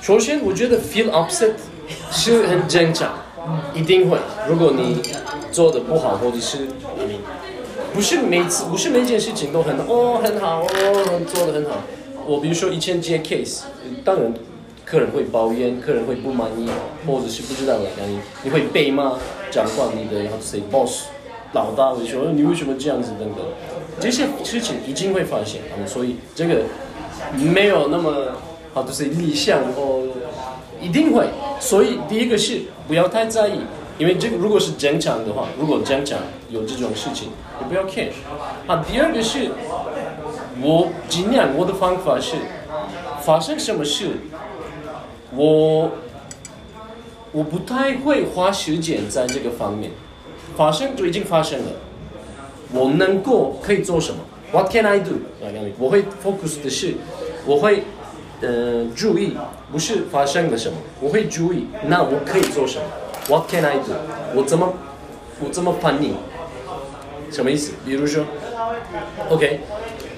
[0.03, 1.53] 首先，我觉得 feel upset
[2.11, 3.13] 是很正常，
[3.73, 4.19] 一定会。
[4.47, 5.01] 如果你
[5.51, 6.59] 做的不好，或者是
[7.07, 7.19] 你
[7.91, 11.77] 不是每次不是每件事情都很哦很好哦做的很好。
[12.27, 13.61] 我比如说以前接 case，
[14.03, 14.33] 当然
[14.85, 16.69] 客人会抱怨，客人会不满意，
[17.07, 19.13] 或者是不知道的原因你会被骂，
[19.49, 21.05] 讲话你的 say boss
[21.53, 23.37] 老大会说你为什么这样子等等，
[23.99, 26.63] 这些事情一定会发现，嗯，所以这个
[27.33, 28.33] 没有那么
[28.73, 30.03] 好的是理想哦，
[30.81, 31.25] 一定会。
[31.61, 33.61] 所以第一个是不要太在意，
[33.97, 38.09] 因为这个如果是正常的话，如果正常有这种事情，你不要 care。
[38.67, 39.49] 啊，第二个是，
[40.61, 42.35] 我尽量我的方法是，
[43.21, 44.17] 发生什么事，
[45.35, 45.91] 我
[47.31, 49.91] 我不太会花时间在这个方面，
[50.55, 51.71] 发生就已经发生了，
[52.71, 54.19] 我能够可以做什么
[54.51, 55.15] ？What can I do？
[55.77, 56.95] 我会 focus 的是，
[57.45, 57.83] 我会
[58.41, 59.37] 呃注意，
[59.71, 62.85] 不是发生了什么，我会注意，那我可以做什么
[63.27, 63.93] ？What can I do？
[64.35, 64.73] 我怎么
[65.39, 66.13] 我怎么叛逆？
[67.29, 67.73] 什么意思？
[67.85, 68.23] 比如说
[69.29, 69.59] ，OK，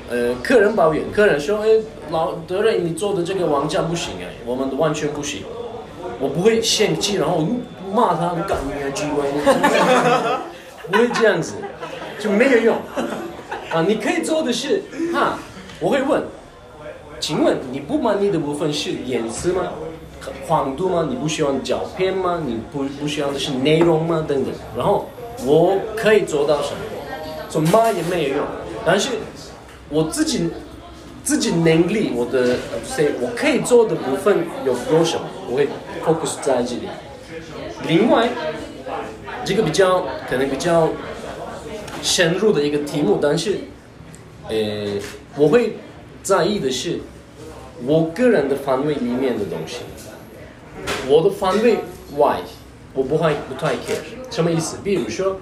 [0.09, 1.67] 呃，客人抱怨，客人说，哎，
[2.09, 5.43] 老德瑞，你做的这个网站不行哎，我们完全不行。
[6.19, 7.45] 我不会嫌弃，然后
[7.93, 9.23] 骂他，干你的机会，
[10.87, 11.53] 不会这样子，
[12.19, 12.75] 就没有用。
[13.69, 14.81] 啊，你可以做的是，
[15.13, 15.37] 哈，
[15.79, 16.23] 我会问，
[17.19, 19.71] 请问你不满意的部分是颜色吗？
[20.47, 21.05] 广度吗？
[21.07, 22.41] 你不喜欢照片吗？
[22.43, 24.25] 你不不喜欢的是内容吗？
[24.27, 24.51] 等等。
[24.75, 25.07] 然后
[25.45, 26.79] 我可以做到什么？
[27.49, 28.45] 说骂也没有用，
[28.85, 29.09] 但是
[29.89, 30.49] 我自己
[31.23, 35.19] 自己能力，我的呃 say 我可以做的部分有多少？
[35.49, 35.67] 我会
[36.03, 36.87] focus 在这里。
[37.87, 38.29] 另外，
[39.45, 40.89] 这个比较可能比较
[42.01, 43.57] 深入的一个题目，但是
[44.47, 44.99] 呃，
[45.35, 45.77] 我会
[46.21, 46.99] 在意的是
[47.85, 49.77] 我个人的范围里面的东西。
[51.07, 51.77] 我的范围
[52.17, 52.41] 外，
[52.93, 53.97] 我不会不太 care，
[54.29, 54.77] 什么意思？
[54.83, 55.37] 比如说，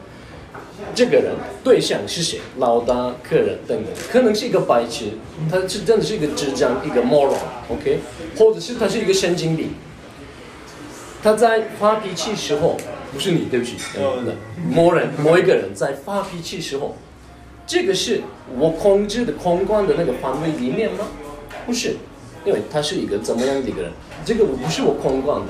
[0.93, 2.39] 这个人对象是谁？
[2.57, 5.05] 老大、客人等等，可能是一个白痴，
[5.51, 7.99] 他是真的是一个智障，一个 moron，OK，、
[8.37, 9.71] 或者是他是一个神经病。
[11.23, 12.77] 他在发脾气时候，
[13.11, 14.23] 不是你，对不起，呃，
[14.69, 16.95] 某人某一个人在发脾气时候，
[17.65, 18.21] 这个是
[18.57, 21.07] 我控制的空管的那个范围里面吗？
[21.65, 21.95] 不是，
[22.45, 23.91] 因为他是一个怎么样的一个人，
[24.23, 25.47] 这个不是我空管的，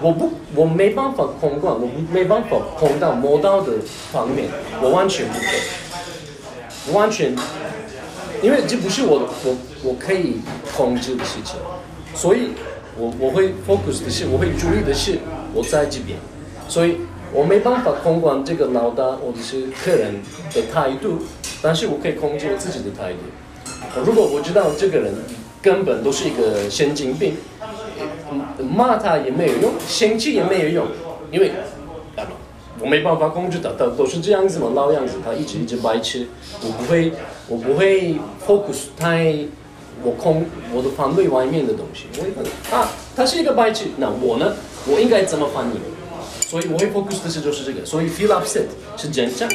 [0.00, 3.72] 我不我没办法控管，我不没办法控到摸到的
[4.12, 4.48] 方面，
[4.82, 7.34] 我完全不可以，完全，
[8.42, 10.40] 因为这不是我我我可以
[10.76, 11.56] 控制的事情，
[12.14, 12.50] 所以
[12.96, 15.18] 我我会 focus 的是，我会注意的是
[15.54, 16.18] 我在这边，
[16.68, 16.98] 所以
[17.32, 20.20] 我没办法控管这个老大或者是客人
[20.52, 21.20] 的态度，
[21.62, 23.18] 但是我可以控制我自己的态度。
[24.04, 25.14] 如果我知道这个人
[25.62, 27.36] 根本都是一个神经病，
[28.62, 30.86] 骂他也没有用，生气也没有用，
[31.30, 31.50] 因为
[32.16, 32.24] 啊
[32.80, 36.26] 我没办法控制他，他都是这样子嘛，老样子，他一直一直白痴，
[36.62, 37.12] 我不会，
[37.48, 39.36] 我不会 focus 太
[40.02, 40.44] 我空
[40.74, 44.54] 我的团队外面的东西，我会看啊，他是一个白痴，那我呢，
[44.86, 45.80] 我应该怎么反应？
[46.48, 48.64] 所以我会 focus 的是就是这个，所以 feel upset
[48.96, 49.48] 是正常。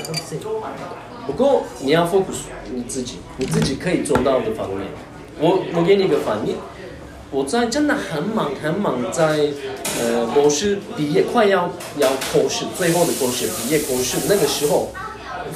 [1.27, 4.87] 不过你要 focus 你自己，你自己可以做到的方面。
[5.39, 6.55] 我我给你一个反应，
[7.29, 9.49] 我在真的很忙很忙，在
[9.99, 14.91] 呃博士毕业快要要考试，最后的考试毕业考试那个时候，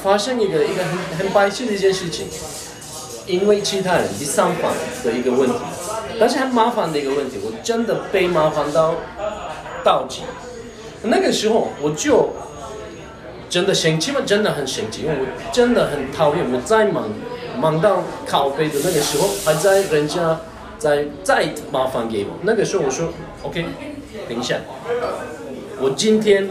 [0.04, 2.28] 发生一个一个很很白痴的一件事情，
[3.26, 5.56] 因为其他人第三方的一个问题，
[6.20, 8.96] 但是很麻烦的一个问题，我真的被麻烦到
[9.84, 10.22] 到极。
[11.04, 12.30] 那个时候我就
[13.50, 17.10] 真的生气嘛，真的很生气，因为我真的很讨厌我在忙
[17.58, 20.38] 忙到靠背的那个时候，还在人家
[20.82, 22.32] 再再麻烦给我。
[22.42, 23.10] 那个时候我说
[23.44, 23.64] OK，
[24.28, 24.58] 等一下，
[25.80, 26.50] 我今天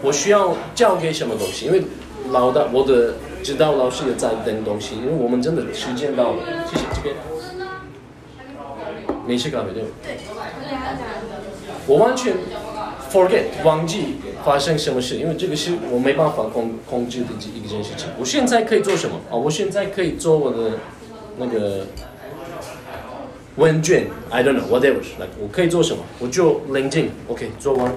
[0.00, 1.66] 我需要交给什么东西？
[1.66, 1.82] 因为
[2.30, 6.38] 老大我的指导老师也在等东西，因为我们真的时间到了。
[6.70, 7.14] 谢谢这边，
[9.26, 9.84] 没事咖啡对？
[11.86, 12.34] 我完全
[13.12, 18.08] forget 忘记发生什么事，因为这个是我没办法控控制的一件事情。
[18.18, 19.16] 我现在可以做什么？
[19.30, 20.78] 啊，我现在可以做我的
[21.36, 21.84] 那个
[23.56, 26.02] 问卷，I don't know whatever，like 我可以做什么？
[26.18, 27.92] 我就冷静，OK，做完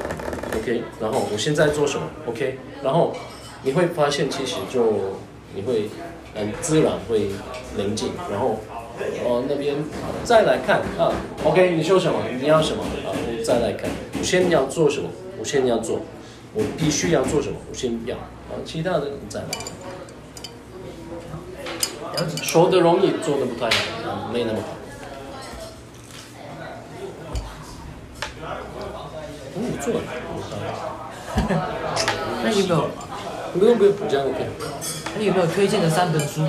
[0.57, 3.15] ，OK，然后我现在做什么？OK，然后
[3.61, 5.15] 你会发现其实就
[5.55, 5.89] 你会
[6.35, 7.27] 很自然会
[7.77, 8.59] 冷静，然后
[9.23, 9.75] 哦那边
[10.23, 11.13] 再来看啊
[11.45, 12.19] ，OK，你说什么？
[12.41, 12.83] 你要什么？
[13.05, 13.89] 啊，我再来看，
[14.19, 15.07] 我先要做什么？
[15.39, 16.01] 我先要做，
[16.55, 17.55] 我必须要做什么？
[17.69, 19.45] 我先要，啊，其他的你再来。
[22.41, 23.69] 说的容易，做的不太
[24.03, 24.82] 好，啊，没那么好。
[29.55, 30.01] 哦，你做了，
[32.43, 32.89] 那有没有？
[33.53, 34.49] 不用不用，这样 OK。
[35.13, 36.41] 那你有没有推荐的三本书？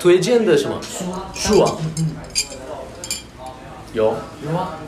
[0.00, 1.76] 推荐的什么书书啊？
[1.98, 2.10] 嗯，
[3.92, 4.78] 有，有啊？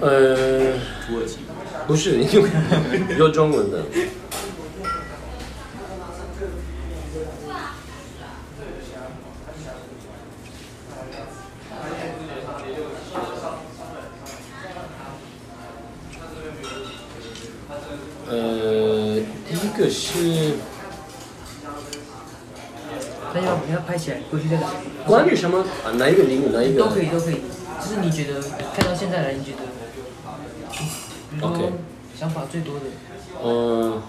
[0.00, 0.72] 呃，
[1.06, 1.38] 土耳其
[1.86, 2.46] 不是，有
[3.18, 3.82] 有中文的。
[18.28, 20.54] 呃，第一个是
[23.34, 24.70] 那要你要拍起来，回去再讲。
[25.06, 25.90] 关于什么啊？
[25.96, 26.50] 哪一个领域？
[26.52, 26.84] 哪一个？
[26.84, 27.40] 都可以，都可以。
[27.80, 28.40] 就是你觉得
[28.74, 29.58] 看到现在来，你觉得，
[31.30, 31.72] 比如说 OK
[32.16, 32.82] 想法最多的，
[33.42, 34.00] 嗯，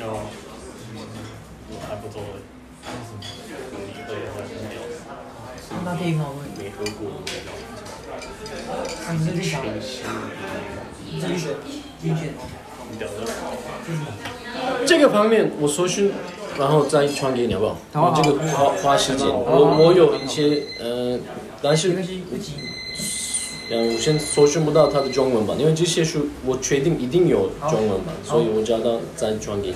[0.00, 0.28] 哦，
[1.70, 2.38] 我还不错的，
[3.72, 4.80] 你会还是没有。
[6.58, 7.00] 没喝过
[14.86, 16.12] 这个方面我搜寻，
[16.58, 17.76] 然后再传给你好不好？
[17.92, 21.18] 好好这个花花时间，我我有一些呃，
[21.62, 21.96] 但是。
[23.68, 29.74] 嗯，我先搜寻不到它的中文版，因为这些书我确定一定有中文版，所以我找到再传给你。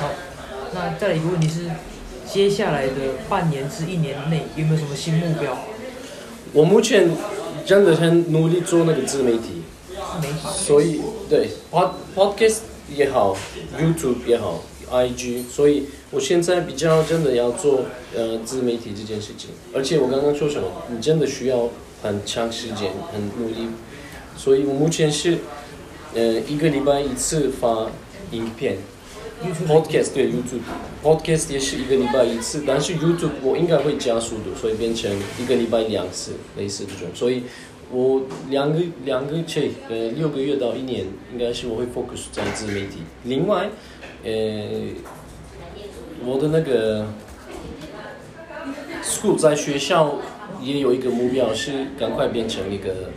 [0.00, 0.08] 好，
[0.72, 1.70] 那再一个问题是，
[2.26, 2.92] 接下来的
[3.28, 5.58] 半年至一年内有没有什么新目标？
[6.54, 7.10] 我目前
[7.66, 9.62] 真的很努力做那个自媒体，
[10.54, 12.58] 所以对 pod podcast
[12.94, 13.36] 也好
[13.76, 17.82] ，YouTube 也好，IG，所以我现在比较真的要做
[18.14, 21.68] 呃自媒体这件事情，而且我刚刚说什么，你真的需要
[22.02, 23.68] 很长时间，很努力，
[24.36, 25.38] 所以我目前是
[26.14, 27.90] 呃一个礼拜一次发
[28.30, 28.78] 影片。
[29.44, 37.14] YouTube Podcast 对 YouTube，Podcast 也是一个礼拜一次，但是 YouTube 我应该会加速度，所以变成一个礼拜两次，类似这种。
[37.14, 37.42] 所以
[37.90, 43.02] 我两个两个这呃六个月到一年，应该是我会 focus 在自媒体。
[43.24, 43.68] 另外，
[44.24, 44.30] 呃，
[46.24, 47.06] 我的那个
[49.04, 50.16] school 在学校
[50.62, 53.10] 也有一个目标是赶快变成一个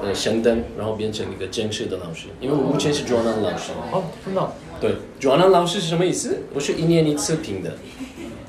[0.00, 3.72] 呃神灯，然后变成一个正式的老师，因为我目前是 Joanna 老师。
[3.90, 6.42] 哦，真的哦，对，Joanna 老师是什么意思？
[6.52, 7.74] 我是一年一次评的，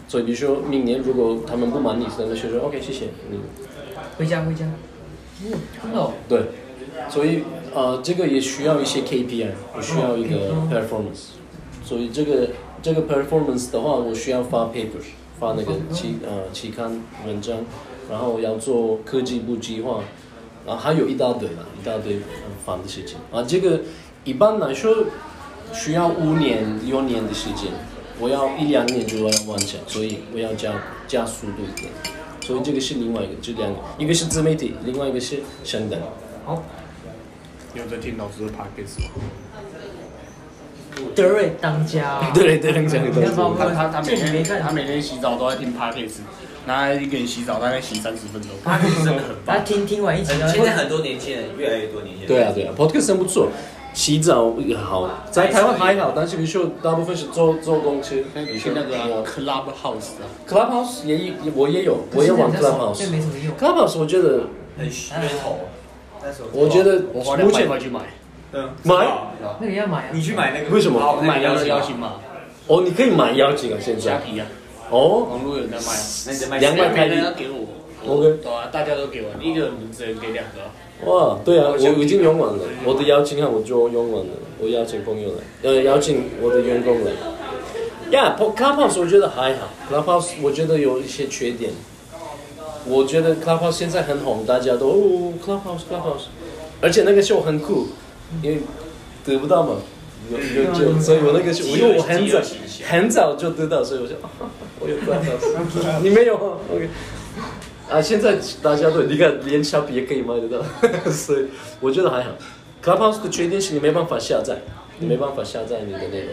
[0.08, 3.40] 所以比如说明年如果他们不满意，那就说 OK 谢谢你。
[4.18, 4.66] 回家回家。
[5.46, 6.42] 嗯，真的哦，对，
[7.10, 7.44] 所以
[7.74, 11.34] 呃这个也需要一些 KPI，我需要一个 performance，
[11.84, 12.50] 所以这个
[12.82, 15.04] 这个 performance 的话，我需要发 paper，
[15.40, 17.58] 发那个期呃期刊文章，
[18.10, 20.02] 然后要做科技部计划，
[20.66, 22.24] 然后还有一大堆啦，一大堆很
[22.66, 23.44] 烦的事情啊。
[23.44, 23.82] 这个
[24.24, 25.06] 一般来说
[25.74, 27.72] 需要五年六年的时间，
[28.20, 30.72] 我要一两年就要完成，所以我要加
[31.08, 31.92] 加速度一点。
[32.42, 36.00] 所以这个是另外一个，这两个，一个是自媒体，另外一个是升等。
[36.46, 36.62] 好，
[37.74, 39.10] 你有在听老师的 podcast 吗？
[41.16, 42.32] 德瑞当家哦。
[42.34, 46.20] 对对，这样你看吧，他他他每天他每天洗澡都在听 podcast，
[46.68, 49.58] 拿来一个人洗澡大概洗三十分钟，podcast 真的很棒。
[49.58, 52.28] 他听听完一集，现在很多年轻人，越来越多年轻人。
[52.28, 53.50] 对啊对啊，podcast 真不错，
[53.94, 63.10] 洗澡也好，在台湾还好，但是比如说大部分是坐坐公车，那你去那个啊 Clubhouse 啊，Clubhouse 也也我也有，我也玩 Clubhouse。
[63.12, 63.56] 没什么用。
[63.56, 65.60] Clubhouse 我觉得，很噱头。
[66.54, 68.00] 我觉得我花两目前百块去买，
[68.54, 68.70] 嗯。
[68.84, 68.96] 买？
[69.60, 70.10] 那个要买啊。
[70.12, 70.74] 你去买那个？
[70.74, 71.22] 为什么？
[71.22, 72.14] 买邀请码，
[72.68, 74.02] 哦，你可以买邀请啊，现在。
[74.02, 74.48] 虾皮啊，
[74.90, 75.28] 哦。
[75.30, 77.68] 网络有人在卖两百每人要给我，
[78.08, 80.72] ，OK，对啊，大家都给我，一个人只能给两个啊。
[81.06, 87.12] 哇，对啊，我已经用完了，我的邀请函我就用完了，我邀请朋友来，呃，邀请我的员工来。
[88.12, 91.72] yeah,，Clubhouse 我觉得还好，Clubhouse 我觉得有一些缺点。
[92.86, 96.26] 我觉得 Clubhouse 现在很红，大家都哦 Clubhouse Clubhouse，
[96.82, 97.88] 而且那个秀很酷，
[98.44, 98.60] 因为
[99.26, 99.78] 得不到嘛，
[100.30, 102.40] 有有就，所以我那个秀，因为我很早
[102.86, 104.30] 很早就得到，所以我就、 啊、
[104.80, 106.90] 我有 Clubhouse，你没有啊？OK。
[107.90, 110.64] 啊，现在大家都你看，连小笔也可以买得到，
[111.12, 111.46] 所以
[111.80, 112.32] 我觉得还好。
[112.84, 114.58] Clubhouse 的缺点是你没办法下载，
[115.00, 116.30] 你没办法下载你的内容，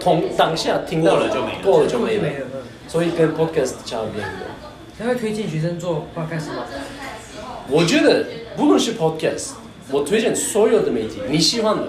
[0.00, 2.46] 同当下听到过了就没了过了就没了，
[2.88, 4.46] 所以跟 Podcast 差别很多。
[4.98, 6.64] 他会推荐学生做 podcast 吗？
[7.68, 9.52] 我觉得不论是 Podcast，
[9.90, 11.88] 我推荐所有的媒体你喜欢的，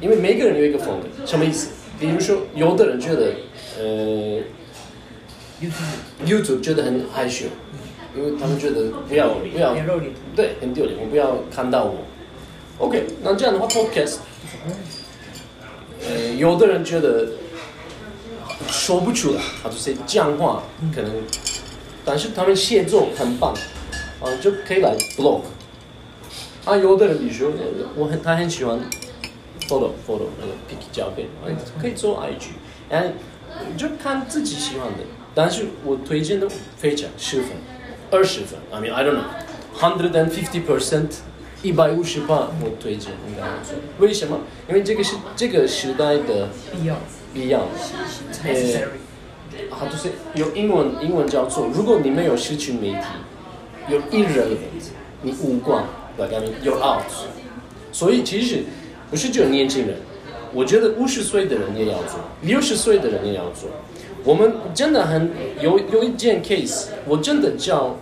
[0.00, 1.70] 因为每个人有一个风格，什么意思？
[1.98, 3.32] 比如说，有的人觉得，
[3.78, 4.40] 呃
[5.60, 7.46] YouTube，YouTube 觉得很害羞，
[8.18, 9.74] 因为他们觉得不要不要
[10.34, 11.94] 对，很丢脸，我不要看到我。
[12.78, 14.16] OK，那这样的话，Podcast，
[16.04, 17.28] 呃，有的人觉得
[18.68, 21.12] 说不出来，他就是讲话可能，
[22.04, 23.54] 但是他们写作很棒，
[24.20, 25.42] 啊，就可以来 blog。
[26.64, 27.52] 啊，有的人比如说，
[27.96, 28.78] 我很他很喜欢
[29.68, 31.46] photo photo 那个 pick 照片，啊，
[31.80, 32.48] 可以做 IG，
[32.90, 33.12] 哎，
[33.76, 35.04] 就看自己喜欢的。
[35.34, 37.50] 但是我推荐的非常十分，
[38.10, 39.24] 二十分，I mean I don't know。
[39.78, 41.08] hundred and fifty percent，
[41.62, 43.74] 一百五十八，我推荐应该要做。
[43.98, 44.40] 为什么？
[44.68, 46.96] 因为这个是这个时代的必要
[47.34, 47.66] 必要。
[48.44, 48.88] necessary。
[49.70, 53.06] 啊，就是有英文，英文叫做，如果你没有社群媒体，
[53.88, 54.90] 有 irrelevant，
[55.22, 55.84] 你无关
[56.16, 57.04] ，like I mean you're out。
[57.92, 58.64] 所以其实
[59.10, 59.96] 不是只有年轻人，
[60.54, 63.68] 我觉得五十岁的人也要做，六十岁的人也要做。
[64.28, 65.30] 我们真的很
[65.62, 67.96] 有有一件 case，我真的叫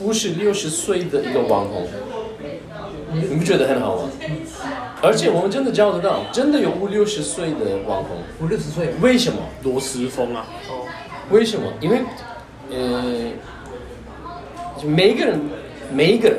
[0.00, 1.86] 五十六十岁的一个网红，
[3.12, 4.10] 你不觉得很好吗？
[5.00, 9.38] 而且我们真的叫得到，真的有五六十岁的网红，五六十岁，为什么？
[9.62, 10.44] 罗斯风啊，
[11.30, 11.72] 为什么？
[11.80, 12.00] 因为，
[12.72, 13.30] 呃，
[14.76, 15.38] 就每一个人，
[15.92, 16.38] 每一个人，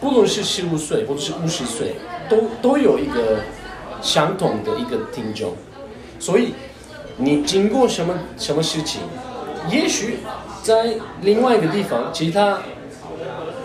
[0.00, 1.96] 不论是十五岁或者是五十岁，
[2.28, 3.40] 都都有一个
[4.00, 5.52] 相同的一个听众，
[6.20, 6.54] 所以
[7.18, 9.00] 你经过什么什么事情，
[9.70, 10.18] 也许
[10.62, 12.58] 在另外一个地方，其他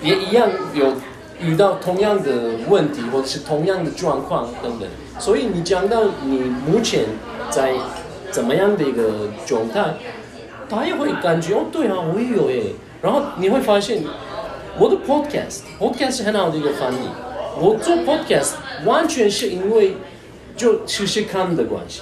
[0.01, 0.93] 也一样有
[1.39, 2.31] 遇到同样的
[2.69, 4.87] 问题，或者是同样的状况等等。
[5.19, 7.05] 所以你讲到你目前
[7.49, 7.73] 在
[8.31, 9.95] 怎么样的一个状态，
[10.69, 12.73] 他也会感觉哦，对啊，我也有诶。
[13.01, 14.03] 然后你会发现，
[14.79, 16.97] 我的 podcast，podcast 很好的一个翻译。
[17.59, 18.53] 我做 podcast
[18.85, 19.95] 完全是因为
[20.55, 22.01] 就试试看的关系，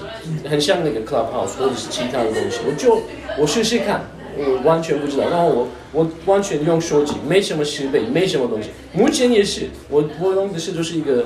[0.49, 3.01] 很像那个 Clubhouse 或者是其他的东西，我就
[3.37, 4.01] 我试试看，
[4.37, 8.69] 我完全不知道，然后我我完全用手机，没什么设备，没什么东西。
[8.93, 11.25] 目前也是，我我用的是就是一个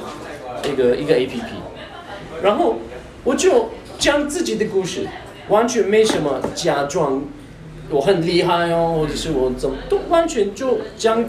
[0.65, 1.45] 一个一个 A P P，
[2.41, 2.77] 然后
[3.23, 5.07] 我就讲自己的故事，
[5.49, 7.23] 完全没什么假装
[7.89, 11.23] 我很厉害哦，或者是我怎么都完全就讲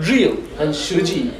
[0.00, 1.30] real 很实际。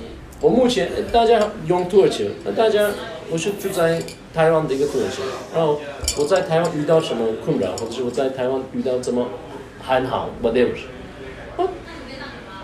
[0.41, 2.91] 我目前大家用土耳其，那大家
[3.31, 4.01] 我是住在
[4.33, 5.21] 台湾的一个土耳其，
[5.55, 5.81] 然后
[6.19, 9.27] 我在台湾遇到什么困扰，或者是我在台湾遇到怎么
[9.83, 10.71] 很好 whatever，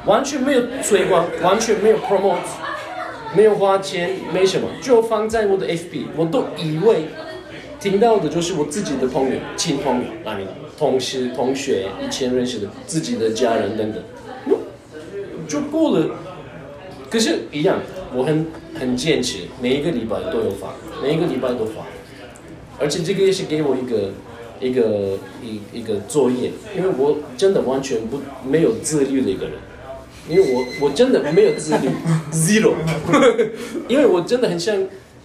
[0.06, 2.36] 完全没有推广，完全没有 promote，
[3.34, 7.06] 没有花钱，没什么，就放在我的 FB，我都以为
[7.80, 10.46] 听到的就是我自己的朋友、亲朋友，那里
[10.78, 14.02] 同事、同学、以前认识的、自己的家人等等，
[15.48, 16.06] 就过了。
[17.12, 17.78] 可是，一样，
[18.14, 21.84] 我很很坚持，每一个礼拜都有发，每一个礼拜都发，
[22.80, 24.12] 而且这个也是给我一个
[24.58, 29.52] 一个一一个作业，因为我真的完全不没有自律的一个人，
[30.26, 31.90] 因为我我真的没有自律，
[32.32, 32.72] zero，
[33.88, 34.74] 因为我真的很像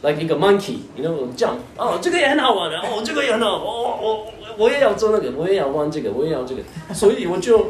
[0.01, 4.27] like 一个 monkey，you know 这样，哦，这个也很好玩的，哦，这个也很好，我我
[4.57, 6.61] 我也要做那个，我也要玩这个，我也要这个，
[6.93, 7.67] 所以我就。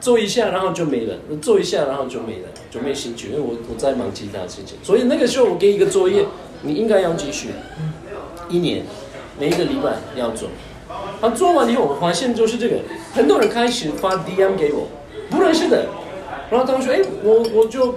[0.00, 4.78] 做一下，然后就没了；做一下，然后就没了，就没兴趣，因为我我在忙其他事情。
[4.82, 6.24] 所以那个时候我给一个作业，
[6.62, 7.48] 你应该要继续，
[8.48, 8.84] 一年，
[9.38, 10.48] 每一个礼拜要做。
[11.20, 12.76] 啊，做完以后我发现就是这个，
[13.12, 14.88] 很多人开始发 DM 给我，
[15.30, 15.86] 不认识的，
[16.50, 17.96] 然后他们说，哎，我我就，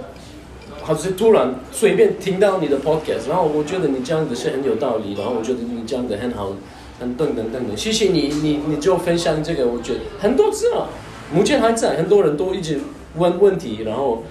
[0.82, 6.52] 好像突然随便听到你的 podcast，然后我觉得你这样子是很有道理，然后我觉得你这样子很好，
[6.98, 10.88] 很等等等等，谢谢你，你你就分享这个，我觉得很多次了。
[11.34, 12.78] 目前还在，很多人都一直
[13.16, 14.24] 问问题，然后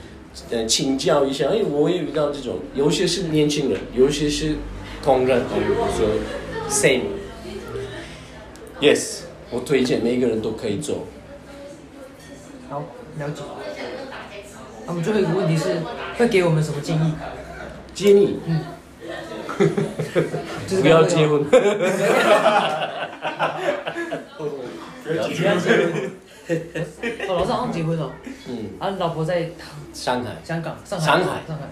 [0.52, 1.48] 呃请教一下。
[1.50, 4.56] 哎，我也遇到这种，有些是年轻人，有些是
[5.04, 6.08] 同仁，比如说
[6.70, 7.02] same。
[8.80, 11.08] Yes，我推荐每一个人都可以做。
[12.70, 12.84] 好，
[13.18, 13.42] 了解。
[14.88, 15.78] 那么最后一个问题是，
[16.18, 17.14] 会给我们什么建议？
[17.94, 18.40] 建议？
[18.48, 18.60] 嗯。
[20.82, 21.44] 不要结婚。
[21.44, 21.56] 不
[25.14, 26.12] 要结婚。
[26.48, 28.12] 哦，老师好像结婚了。
[28.48, 28.70] 嗯。
[28.80, 29.50] 啊，老婆在
[29.94, 30.32] 上海。
[30.44, 30.76] 香港。
[30.86, 31.06] 上海。
[31.06, 31.24] 上海。
[31.48, 31.64] 上海。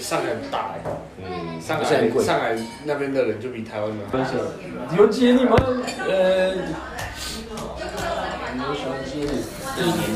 [0.00, 0.80] 上海很大哎。
[1.22, 1.60] 嗯。
[1.60, 1.84] 上海
[2.22, 4.06] 上海那边的人就比台湾的。
[4.06, 4.34] 分享。
[4.96, 5.56] 有建议吗？
[6.08, 6.54] 呃。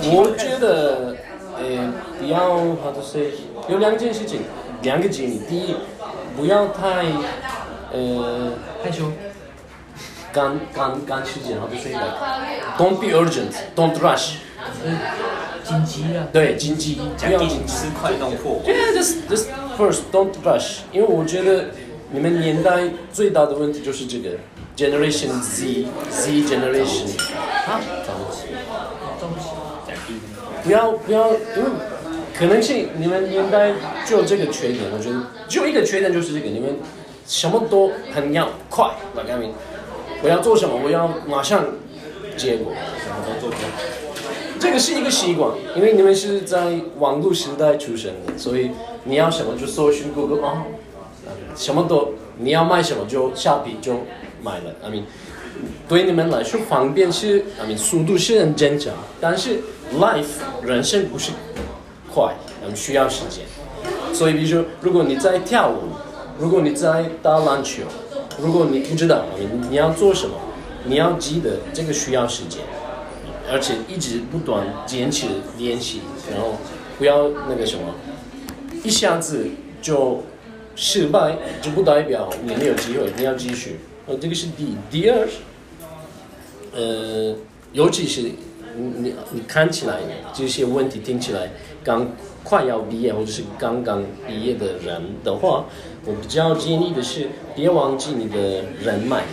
[0.08, 1.16] 我觉得，
[1.58, 3.32] 呃，不要，how to say，
[3.68, 4.42] 有两件事情，
[4.82, 5.40] 两个建议。
[5.48, 5.74] 第一，
[6.36, 7.06] 不要太，
[7.92, 8.52] 呃，
[8.84, 9.10] 害羞。
[10.36, 14.34] 赶赶赶时间，how to say that？Don't be urgent, don't rush。
[15.64, 16.28] 紧急啊。
[16.30, 18.60] 对，紧急，不要紧吃快弄破。
[18.66, 19.46] Yeah, just just
[19.78, 20.80] first, don't rush。
[20.92, 21.70] 因为我觉得
[22.10, 24.36] 你们年代最大的问题就是这个
[24.76, 27.16] Generation Z, Z generation。
[27.66, 27.80] 啊？
[28.04, 28.52] 着急，
[29.18, 29.26] 着
[30.06, 30.20] 急。
[30.62, 31.70] 不要不要，因为
[32.38, 33.72] 可能性你们年代
[34.04, 35.16] 就有这个缺点，我觉得
[35.48, 36.76] 就一个缺点就是这个，你们
[37.26, 39.54] 什么都很要快，老干明。
[40.22, 40.80] 我要做什么？
[40.84, 41.64] 我要马上
[42.36, 42.72] 结果。
[43.02, 43.50] 什么都做
[44.58, 48.70] 这个是一个习惯，因为你们是在网络时代出生的，所以
[49.04, 50.64] 你要什么就搜寻 Google 啊，
[51.54, 54.00] 什么都你要卖什么就下笔就
[54.42, 54.74] 买了。
[54.82, 55.02] I mean，
[55.86, 59.60] 对你们来说方便是，I mean 速度是很正常，但是
[59.98, 61.32] life 人生不是
[62.12, 62.34] 快，
[62.66, 63.44] 们需要时间。
[64.14, 65.92] 所以比如说，如果你在跳舞，
[66.38, 67.82] 如果你在打篮球。
[68.38, 70.34] 如果你不知道你你要做什么，
[70.84, 72.60] 你要记得这个需要时间，
[73.50, 75.26] 而且一直不断坚持
[75.56, 76.56] 练习，然后
[76.98, 77.94] 不要那个什么，
[78.84, 79.46] 一下子
[79.80, 80.22] 就
[80.74, 83.80] 失败，就不代表你没有机会，你要继续。
[84.06, 85.26] 呃，这个是第第二，
[86.74, 87.34] 呃，
[87.72, 88.32] 尤其是你
[88.98, 90.00] 你你看起来
[90.34, 91.50] 这些问题听起来
[91.82, 92.06] 刚
[92.44, 95.64] 快要毕业或者是刚刚毕业的人的话。
[96.06, 97.26] 我比较建议的是，
[97.56, 99.24] 别忘记你的人脉，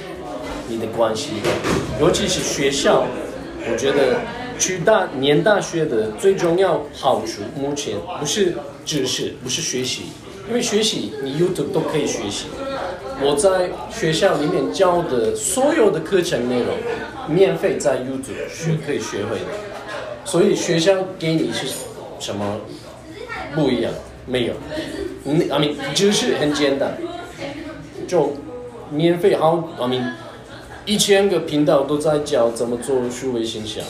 [0.68, 1.34] 你的关系，
[2.02, 3.06] 尤其是学校。
[3.66, 4.20] 我觉得
[4.60, 10.02] 去大念大学的最重要好处，目前不是知识，不是学习，
[10.50, 12.48] 因为学习你 YouTube 都可以学习。
[13.22, 16.76] 我在学校里面教的所有的课程内容，
[17.30, 19.46] 免费在 YouTube 学可以学会的。
[20.26, 21.68] 所以学校给你是
[22.20, 22.60] 什么
[23.54, 23.94] 不一样？
[24.26, 24.54] 没有。
[25.24, 26.98] 你阿明知识很简单，
[28.06, 28.34] 就
[28.92, 30.04] 免费好阿明
[30.86, 33.86] 一千个频道都在教怎么做数位形象，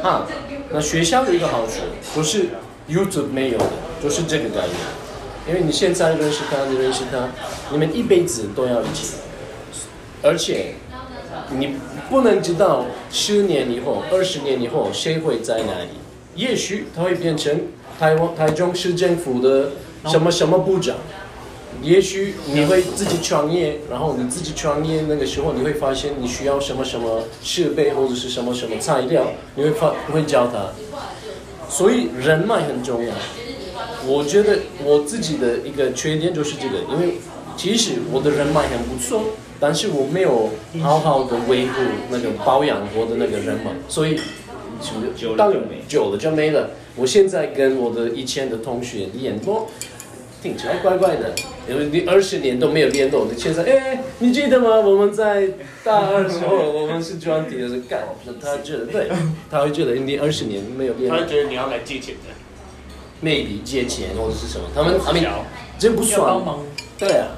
[0.00, 0.28] 哈，
[0.70, 1.80] 那学校有一个好处，
[2.14, 2.46] 不是
[2.88, 3.66] YouTube 没有的，
[4.00, 4.76] 就是这个概念，
[5.48, 7.30] 因为你现在认识他，你认识他，
[7.72, 9.16] 你们一辈子都要一起，
[10.22, 10.74] 而且
[11.50, 11.74] 你
[12.08, 15.88] 不能知道十年以后、二十年以后谁会在哪里，
[16.36, 17.62] 也许他会变成
[17.98, 19.70] 台湾台中市政府的。
[20.06, 20.96] 什么什么部长？
[21.82, 29.26] 也许你会自己创业，然后你自己创业那个时候，你会发现你需要什么什么设备或者是什么什么材料，
[29.56, 30.70] 你会发会教他。
[31.68, 33.12] 所以人脉很重要。
[34.06, 37.14] 我觉得我自己的一个缺点就是这个，因为
[37.56, 39.22] 其实我的人脉很不错，
[39.58, 40.50] 但是我没有
[40.80, 41.72] 好好的维护
[42.10, 44.16] 那个保养我的那个人脉，所以
[44.80, 45.52] 久了
[45.88, 46.70] 久了就没了。
[46.96, 49.68] 我现在跟我的以前的同学联络，
[50.44, 51.32] 听起来怪怪的，
[51.66, 54.78] 因为你二十年都没有联络，你现在哎，你记得吗？
[54.78, 55.48] 我们在
[55.82, 58.02] 大二的时候， 我们是专题的时候干，
[58.42, 59.08] 他觉得对，
[59.50, 61.16] 他会觉得你二十年没有联络。
[61.16, 65.46] 他会觉得你要来借钱的，，maybe 借钱或者是什么，他们他们小
[65.78, 66.58] 这不要帮，忙，
[66.98, 67.28] 对啊，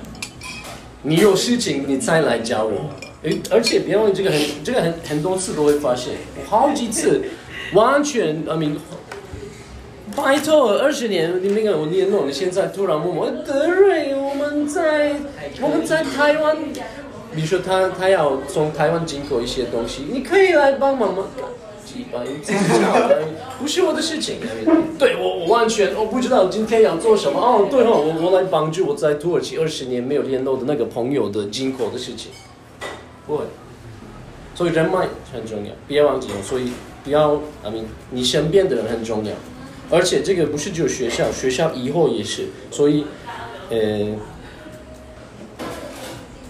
[1.02, 2.90] 你有事情你再来找我，
[3.22, 7.22] 哎而且别忘了这个很这个很很多次都会发现，我好几次
[7.72, 8.72] 完全，I mean，
[10.16, 15.14] 拜托，二十年你没跟我联络，你现在突然问我，德瑞，我们在
[15.60, 16.56] 我们在台湾，
[17.34, 21.24] 比如说他他要从台湾进口一些东西，你可以来帮忙吗？
[21.84, 22.18] 几百，
[23.60, 24.38] 不是我的事情。
[24.98, 27.38] 对我，我完全我不知道今天要做什么。
[27.38, 32.32] 哦，对哦，我我来帮助我在土耳其二十年没有联络的那个朋友的进口的事情。
[33.26, 33.44] 不会，
[34.54, 36.42] 所以人脉很重要，别忘记哦。
[36.42, 36.72] 所以
[37.04, 39.32] 不要，I mean，你身边的人很重要，
[39.90, 42.48] 而且这个不是只有学校，学校以后也是。
[42.70, 43.06] 所以，
[43.70, 44.16] 呃，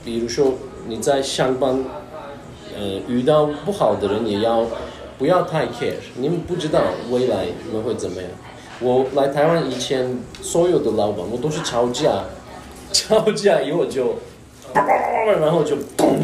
[0.04, 0.54] 比如说
[0.88, 1.84] 你在上班，
[2.74, 4.66] 呃，遇到不好的人也要
[5.18, 6.80] 不要太 care，你们不知道
[7.10, 8.30] 未来你们会怎么样。
[8.80, 12.24] 我来台湾以前，所有的老板我都是吵架，
[12.92, 14.16] 吵架以后就，
[14.74, 16.18] 然后就咚，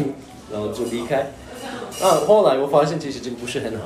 [0.51, 1.31] 然后就离开。
[2.01, 3.85] 啊，后来我发现其实这个不是很好，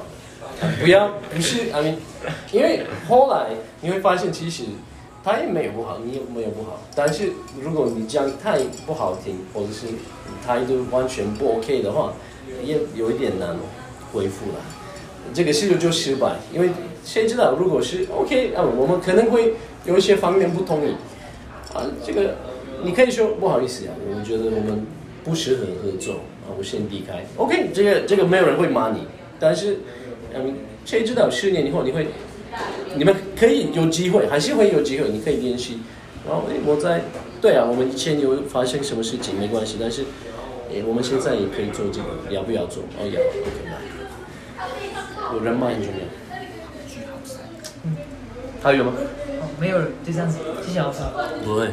[0.79, 1.95] 不要不是，I mean，
[2.51, 3.49] 因为后来
[3.81, 4.63] 你会发现其实
[5.23, 7.31] 他也没有不好，你也没有不好，但是
[7.61, 9.87] 如果你讲太不好听，或者是
[10.45, 12.13] 态度完全不 OK 的话，
[12.63, 13.55] 也有一点难
[14.11, 14.59] 恢复了。
[15.33, 16.69] 这个事情就失败，因为
[17.03, 19.55] 谁知道如果是 OK 啊，我们可能会
[19.85, 20.95] 有一些方面不同意
[21.73, 22.35] 啊，这个
[22.83, 24.85] 你可以说不好意思啊，我觉得我们
[25.23, 26.13] 不适合合作
[26.45, 27.25] 啊，我先离开。
[27.35, 29.05] OK，这个这个没有人会骂你，
[29.39, 29.79] 但是
[30.43, 32.07] 嗯，谁知道十年以后你会，
[32.95, 35.79] 你们可以有机会，还是会有机会，你可以联系。
[36.27, 37.01] 然后诶，我在
[37.41, 40.03] 对啊，我们以前有发生什么事情没关系，但是
[40.71, 42.83] 诶，我们现在也可以做这个，要不要做？
[42.99, 43.77] 哦，要，OK 来。
[45.33, 45.99] 有人脉很重要。
[48.61, 48.93] 还有吗？
[48.95, 50.99] 哦，没有了，就这样子，谢谢老师。
[51.45, 51.67] 不会。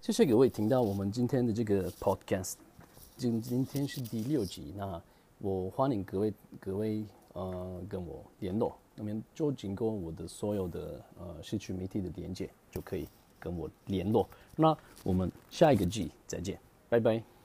[0.00, 2.54] 谢谢各位听到我们今天的这个 podcast，
[3.16, 5.02] 今今天是第六集，那
[5.38, 13.08] 我欢迎各位各位呃跟我联络，那么就经过我的所有的呃社区媒体的连接就可以
[13.40, 14.28] 跟我联络。
[14.54, 16.56] 那我们下一个季再见，
[16.88, 17.35] 拜拜。